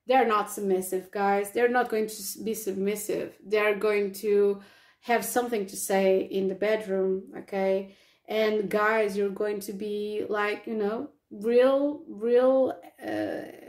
[0.06, 1.52] they're not submissive, guys.
[1.52, 3.34] They're not going to be submissive.
[3.44, 4.60] They're going to
[5.00, 7.96] have something to say in the bedroom, okay?
[8.28, 12.74] And guys, you're going to be like, you know, real, real.
[13.02, 13.65] Uh,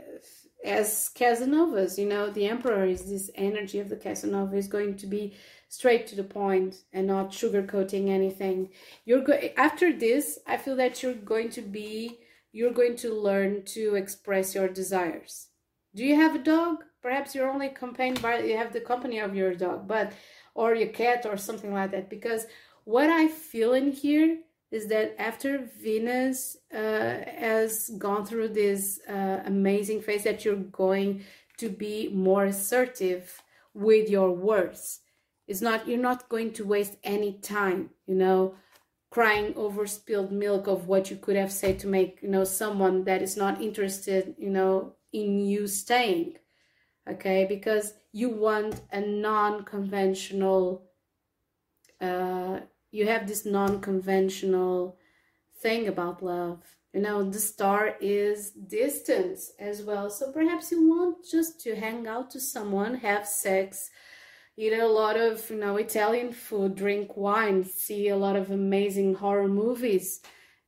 [0.64, 5.06] as Casanovas, you know, the Emperor is this energy of the Casanova is going to
[5.06, 5.34] be
[5.68, 8.70] straight to the point and not sugarcoating anything.
[9.04, 12.18] You're go after this, I feel that you're going to be
[12.50, 15.48] you're going to learn to express your desires.
[15.94, 16.84] Do you have a dog?
[17.02, 20.12] Perhaps you're only accompanied by you have the company of your dog, but
[20.54, 22.10] or your cat or something like that.
[22.10, 22.46] Because
[22.84, 24.38] what I feel in here
[24.70, 31.24] is that after Venus uh, has gone through this uh, amazing phase that you're going
[31.56, 33.42] to be more assertive
[33.74, 35.00] with your words.
[35.46, 38.54] It's not you're not going to waste any time, you know,
[39.10, 43.04] crying over spilled milk of what you could have said to make, you know, someone
[43.04, 46.34] that is not interested, you know, in you staying.
[47.08, 47.46] Okay?
[47.48, 50.84] Because you want a non-conventional
[52.00, 52.60] uh
[52.90, 54.96] you have this non-conventional
[55.60, 56.62] thing about love.
[56.92, 60.10] You know the star is distance as well.
[60.10, 63.90] So perhaps you want just to hang out to someone have sex
[64.56, 69.14] eat a lot of you know italian food drink wine see a lot of amazing
[69.14, 70.20] horror movies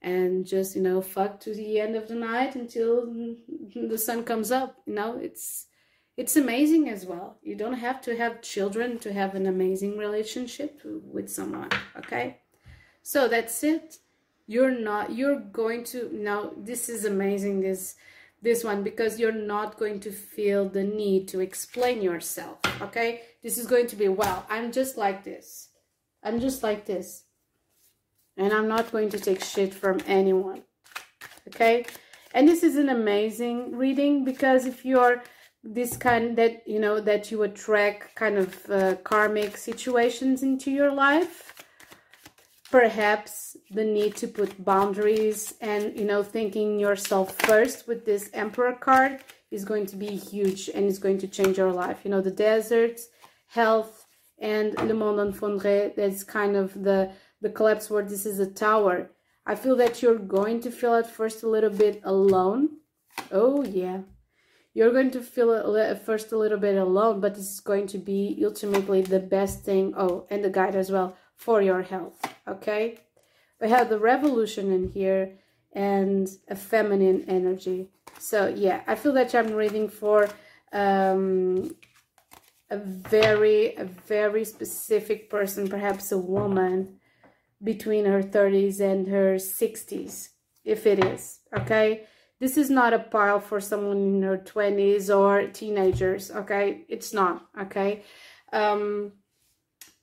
[0.02, 3.12] and just you know fuck to the end of the night until
[3.74, 4.76] the sun comes up.
[4.86, 5.66] You know it's
[6.20, 7.38] it's amazing as well.
[7.42, 12.40] You don't have to have children to have an amazing relationship with someone okay?
[13.02, 13.96] So that's it.
[14.46, 17.96] You're not you're going to now this is amazing this
[18.42, 23.22] this one because you're not going to feel the need to explain yourself okay?
[23.42, 25.70] This is going to be well i'm just like this.
[26.22, 27.24] I'm just like this.
[28.36, 30.64] And i'm not going to take shit from anyone
[31.48, 31.86] okay?
[32.34, 35.22] And this is an amazing reading because if you're
[35.62, 40.92] this kind that you know that you attract kind of uh, karmic situations into your
[40.92, 41.54] life?
[42.70, 48.72] Perhaps the need to put boundaries and you know thinking yourself first with this emperor
[48.72, 52.00] card is going to be huge and is going to change your life.
[52.04, 53.08] You know the deserts
[53.48, 54.06] health
[54.38, 58.50] and le monde en fondre that's kind of the the collapse where this is a
[58.50, 59.10] tower.
[59.44, 62.78] I feel that you're going to feel at first a little bit alone.
[63.30, 64.02] Oh yeah
[64.74, 67.98] you're going to feel at first a little bit alone but this is going to
[67.98, 72.98] be ultimately the best thing oh and the guide as well for your health okay?
[73.60, 75.38] We have the revolution in here
[75.72, 77.90] and a feminine energy.
[78.18, 80.28] So yeah i feel that i'm reading for
[80.72, 81.74] um
[82.70, 87.00] a very a very specific person perhaps a woman
[87.62, 90.28] between her 30s and her 60s
[90.64, 92.06] if it is okay
[92.40, 96.82] this is not a pile for someone in her 20s or teenagers okay?
[96.88, 98.02] It's not okay?
[98.52, 99.12] Um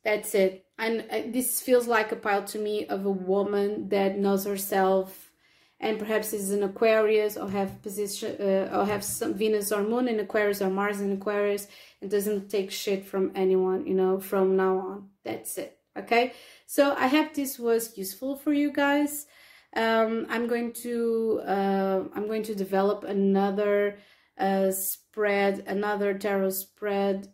[0.07, 0.65] that's it.
[0.79, 5.31] And uh, this feels like a pile to me of a woman that knows herself
[5.79, 10.07] and perhaps is an aquarius or have position uh, or have some venus or moon
[10.07, 11.67] in aquarius or mars in aquarius
[12.01, 15.09] and doesn't take shit from anyone you know from now on.
[15.23, 16.33] That's it okay?
[16.67, 19.27] So i hope this was useful for you guys
[19.75, 23.97] um, i'm going to uh, i'm going to develop another
[24.39, 27.27] uh, spread another tarot spread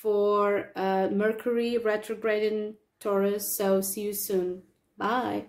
[0.00, 3.56] for uh, mercury retrograde in Taurus.
[3.56, 4.62] So see you soon.
[4.96, 5.46] Bye.